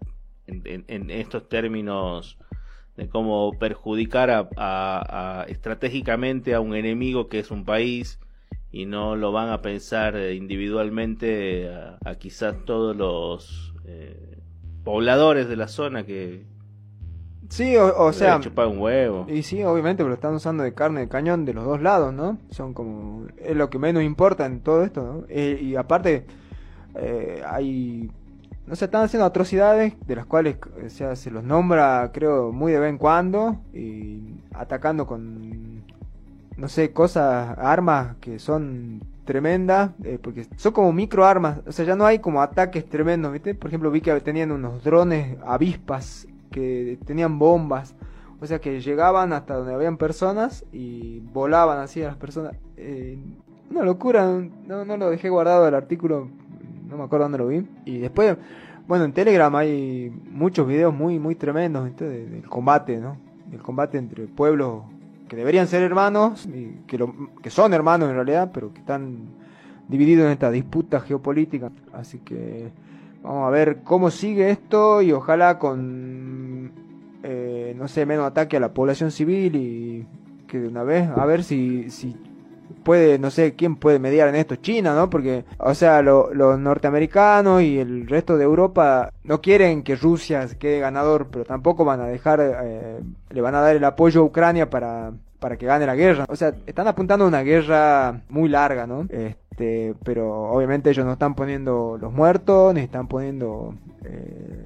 en, 0.48 0.62
en- 0.66 0.86
en 0.88 1.10
estos 1.12 1.48
términos 1.50 2.38
de 2.98 3.08
cómo 3.10 3.52
perjudicar 3.60 4.30
a, 4.30 4.50
a- 4.58 5.44
estratégicamente 5.48 6.54
a 6.54 6.60
un 6.60 6.76
enemigo 6.76 7.28
que 7.30 7.40
es 7.40 7.50
un 7.52 7.66
país 7.66 8.20
y 8.72 8.86
no 8.86 9.16
lo 9.16 9.32
van 9.32 9.50
a 9.50 9.62
pensar 9.62 10.16
individualmente 10.34 11.70
a, 11.70 11.98
a 12.06 12.16
quizás 12.16 12.56
todos 12.66 12.96
los 12.96 13.74
eh, 13.86 14.38
pobladores 14.84 15.48
de 15.50 15.56
la 15.56 15.68
zona 15.68 16.06
que 16.06 16.46
Sí, 17.50 17.76
o, 17.76 17.94
o 17.98 18.14
sea... 18.14 18.38
un 18.38 18.78
huevo. 18.80 19.26
Y 19.28 19.44
sí, 19.44 19.64
obviamente, 19.64 20.04
pero 20.04 20.14
están 20.14 20.36
usando 20.36 20.64
de 20.64 20.74
carne 20.74 21.02
de 21.02 21.10
cañón 21.10 21.46
de 21.46 21.54
los 21.54 21.66
dos 21.66 21.82
lados, 21.82 22.14
¿no? 22.14 22.38
Son 22.52 22.74
como... 22.74 23.26
Es 23.38 23.56
lo 23.56 23.70
que 23.70 23.80
menos 23.80 24.04
importa 24.04 24.46
en 24.46 24.62
todo 24.62 24.84
esto, 24.84 25.02
¿no? 25.02 25.26
Eh, 25.28 25.60
y 25.62 25.76
aparte, 25.76 26.26
eh, 26.96 27.44
hay... 27.46 28.12
No 28.68 28.76
sé, 28.76 28.86
están 28.86 29.04
haciendo 29.04 29.26
atrocidades 29.26 29.96
de 30.06 30.16
las 30.16 30.28
cuales 30.28 30.58
o 30.86 30.90
sea, 30.90 31.16
se 31.16 31.32
los 31.32 31.44
nombra, 31.44 32.12
creo, 32.14 32.52
muy 32.52 32.72
de 32.72 32.80
vez 32.80 32.92
en 32.92 33.00
cuando. 33.00 33.58
Y 33.74 34.36
atacando 34.54 35.08
con... 35.08 35.84
No 36.56 36.68
sé, 36.68 36.92
cosas, 36.92 37.58
armas 37.58 38.18
que 38.20 38.38
son 38.38 39.02
tremendas, 39.26 39.92
eh, 40.04 40.20
porque 40.22 40.48
son 40.56 40.74
como 40.74 40.92
micro 40.92 41.24
armas, 41.24 41.60
o 41.68 41.72
sea, 41.72 41.86
ya 41.86 41.96
no 41.96 42.04
hay 42.04 42.18
como 42.18 42.42
ataques 42.42 42.90
tremendos, 42.90 43.32
¿viste? 43.32 43.54
Por 43.54 43.70
ejemplo, 43.70 43.92
vi 43.92 44.02
que 44.02 44.20
tenían 44.22 44.52
unos 44.52 44.84
drones 44.84 45.38
avispas 45.46 46.28
que 46.52 46.98
tenían 47.06 47.40
bombas, 47.40 47.96
o 48.42 48.46
sea, 48.46 48.60
que 48.60 48.80
llegaban 48.82 49.34
hasta 49.34 49.56
donde 49.56 49.74
habían 49.74 49.98
personas 49.98 50.66
y 50.72 51.20
volaban 51.34 51.80
así 51.80 52.02
a 52.02 52.08
las 52.08 52.18
personas. 52.18 52.54
Eh, 52.78 53.18
una 53.70 53.84
locura, 53.84 54.42
no, 54.66 54.86
no 54.86 54.98
lo 54.98 55.10
dejé 55.10 55.30
guardado 55.30 55.68
el 55.68 55.76
artículo, 55.76 56.28
no 56.90 56.98
me 56.98 57.04
acuerdo 57.04 57.26
dónde 57.26 57.38
lo 57.38 57.48
vi. 57.48 57.68
Y 57.86 58.00
después, 58.00 58.38
bueno, 58.88 59.06
en 59.06 59.14
Telegram 59.14 59.54
hay 59.56 60.12
muchos 60.32 60.68
videos 60.68 60.94
muy, 60.94 61.20
muy 61.20 61.36
tremendos, 61.36 61.96
de- 61.98 62.28
del 62.28 62.44
combate, 62.50 62.98
¿no? 62.98 63.18
El 63.52 63.62
combate 63.62 63.98
entre 63.98 64.26
pueblos 64.26 64.84
que 65.28 65.36
deberían 65.36 65.68
ser 65.68 65.84
hermanos, 65.84 66.48
y 66.48 66.78
que, 66.88 66.98
lo, 66.98 67.14
que 67.44 67.50
son 67.52 67.74
hermanos 67.74 68.10
en 68.10 68.16
realidad, 68.16 68.50
pero 68.52 68.74
que 68.74 68.80
están 68.80 69.18
divididos 69.88 70.26
en 70.26 70.32
esta 70.32 70.50
disputa 70.50 71.02
geopolítica. 71.02 71.72
Así 71.94 72.20
que 72.20 72.72
vamos 73.23 73.47
a 73.47 73.49
ver 73.49 73.79
cómo 73.84 74.10
sigue 74.12 74.49
esto 74.49 75.01
y 75.01 75.12
ojalá 75.12 75.60
con, 75.60 76.71
eh, 77.23 77.73
no 77.77 77.88
sé, 77.88 78.05
menos 78.05 78.25
ataque 78.25 78.58
a 78.58 78.60
la 78.60 78.73
población 78.73 79.12
civil 79.12 79.55
y 79.55 80.08
que 80.47 80.60
de 80.60 80.67
una 80.67 80.84
vez, 80.84 81.08
a 81.10 81.25
ver 81.25 81.43
si, 81.43 81.89
si 81.91 82.15
puede, 82.84 83.19
no 83.19 83.29
sé, 83.29 83.55
quién 83.55 83.75
puede 83.75 83.99
mediar 83.99 84.27
en 84.29 84.36
esto, 84.36 84.55
China, 84.55 84.95
¿no? 84.95 85.10
Porque, 85.10 85.43
o 85.60 85.73
sea, 85.75 86.01
lo- 86.01 86.34
los 86.34 86.58
norteamericanos 86.60 87.62
y 87.62 87.77
el 87.79 88.08
resto 88.08 88.38
de 88.38 88.45
Europa 88.45 89.12
no 89.23 89.41
quieren 89.41 89.84
que 89.84 89.95
Rusia 89.95 90.47
quede 90.58 90.79
ganador, 90.79 91.27
pero 91.32 91.45
tampoco 91.45 91.86
van 91.86 92.01
a 92.01 92.08
dejar, 92.08 92.39
eh, 92.41 92.99
le 93.29 93.41
van 93.41 93.55
a 93.55 93.62
dar 93.62 93.75
el 93.75 93.84
apoyo 93.84 94.21
a 94.21 94.23
Ucrania 94.23 94.69
para, 94.69 95.12
para 95.39 95.58
que 95.58 95.65
gane 95.67 95.86
la 95.86 95.95
guerra. 95.95 96.25
O 96.29 96.36
sea, 96.36 96.53
están 96.65 96.88
apuntando 96.88 97.25
a 97.25 97.27
una 97.27 97.41
guerra 97.43 98.21
muy 98.29 98.49
larga, 98.49 98.88
¿no? 98.88 99.05
Este, 99.60 99.93
pero 100.06 100.43
obviamente 100.52 100.89
ellos 100.89 101.06
no 101.06 101.12
están 101.13 101.36
poniendo 101.36 101.98
los 102.00 102.13
muertos, 102.13 102.74
ni 102.74 102.80
están 102.80 103.08
poniendo 103.10 103.74
eh, 104.06 104.63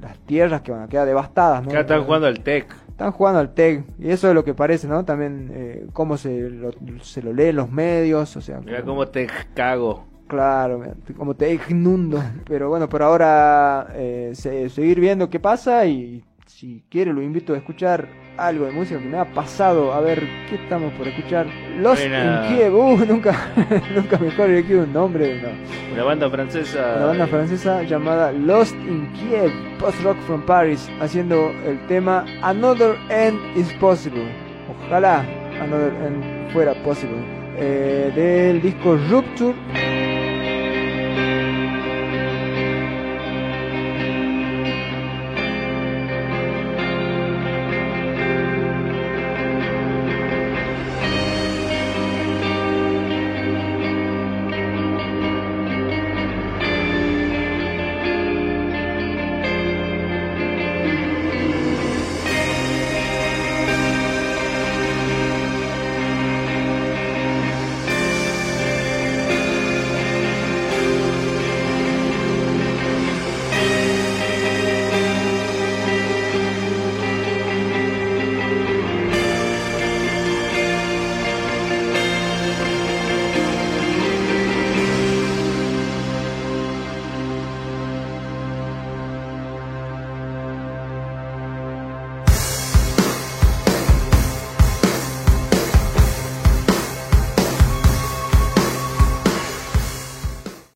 las 0.00 0.16
tierras 0.20 0.60
que 0.62 0.70
van 0.70 0.82
a 0.82 0.88
quedar 0.88 1.04
devastadas, 1.04 1.64
¿no? 1.64 1.70
Acá 1.70 1.80
están 1.80 2.04
jugando 2.04 2.28
al 2.28 2.40
TEC. 2.40 2.66
Están 2.90 3.10
jugando 3.10 3.40
al 3.40 3.52
TEC, 3.54 3.84
y 3.98 4.08
eso 4.10 4.28
es 4.28 4.34
lo 4.36 4.44
que 4.44 4.54
parece, 4.54 4.86
¿no? 4.86 5.04
También 5.04 5.50
eh, 5.52 5.86
cómo 5.92 6.16
se 6.16 6.48
lo, 6.48 6.70
se 7.02 7.22
lo 7.22 7.32
lee 7.32 7.46
en 7.46 7.56
los 7.56 7.70
medios, 7.72 8.36
o 8.36 8.40
sea... 8.40 8.60
Mira 8.60 8.82
como- 8.82 8.92
cómo 8.92 9.08
te 9.08 9.26
cago. 9.54 10.04
Claro, 10.28 10.80
como 11.16 11.34
te 11.34 11.58
inundo. 11.68 12.22
Pero 12.46 12.68
bueno, 12.68 12.88
por 12.88 13.02
ahora 13.02 13.88
eh, 13.94 14.30
se- 14.34 14.68
seguir 14.68 15.00
viendo 15.00 15.28
qué 15.28 15.40
pasa 15.40 15.84
y 15.86 16.22
si 16.58 16.82
quiere 16.88 17.12
lo 17.12 17.20
invito 17.20 17.52
a 17.52 17.58
escuchar 17.58 18.08
algo 18.38 18.64
de 18.64 18.72
música 18.72 18.98
que 18.98 19.04
me 19.04 19.18
ha 19.18 19.26
pasado. 19.26 19.92
A 19.92 20.00
ver, 20.00 20.26
¿qué 20.48 20.54
estamos 20.54 20.90
por 20.94 21.06
escuchar? 21.06 21.46
Lost 21.78 22.00
Buena. 22.00 22.48
in 22.48 22.56
Kiev. 22.56 22.74
Uh, 22.74 23.04
nunca, 23.08 23.52
nunca 23.94 24.16
mejor 24.16 24.48
elegí 24.48 24.72
un 24.72 24.90
nombre. 24.90 25.42
no. 25.42 25.48
Una 25.92 26.04
banda 26.04 26.30
francesa. 26.30 26.94
Una 26.96 27.06
banda 27.08 27.26
francesa 27.26 27.82
llamada 27.82 28.32
Lost 28.32 28.74
in 28.74 29.06
Kiev, 29.12 29.52
post-rock 29.78 30.18
from 30.26 30.40
Paris, 30.46 30.88
haciendo 30.98 31.50
el 31.66 31.78
tema 31.88 32.24
Another 32.40 32.96
End 33.10 33.38
is 33.54 33.70
Possible. 33.74 34.24
Ojalá 34.86 35.26
Another 35.60 35.92
End 36.06 36.52
fuera 36.54 36.72
possible. 36.84 37.18
Eh, 37.58 38.12
del 38.14 38.62
disco 38.62 38.96
Rupture 39.10 39.54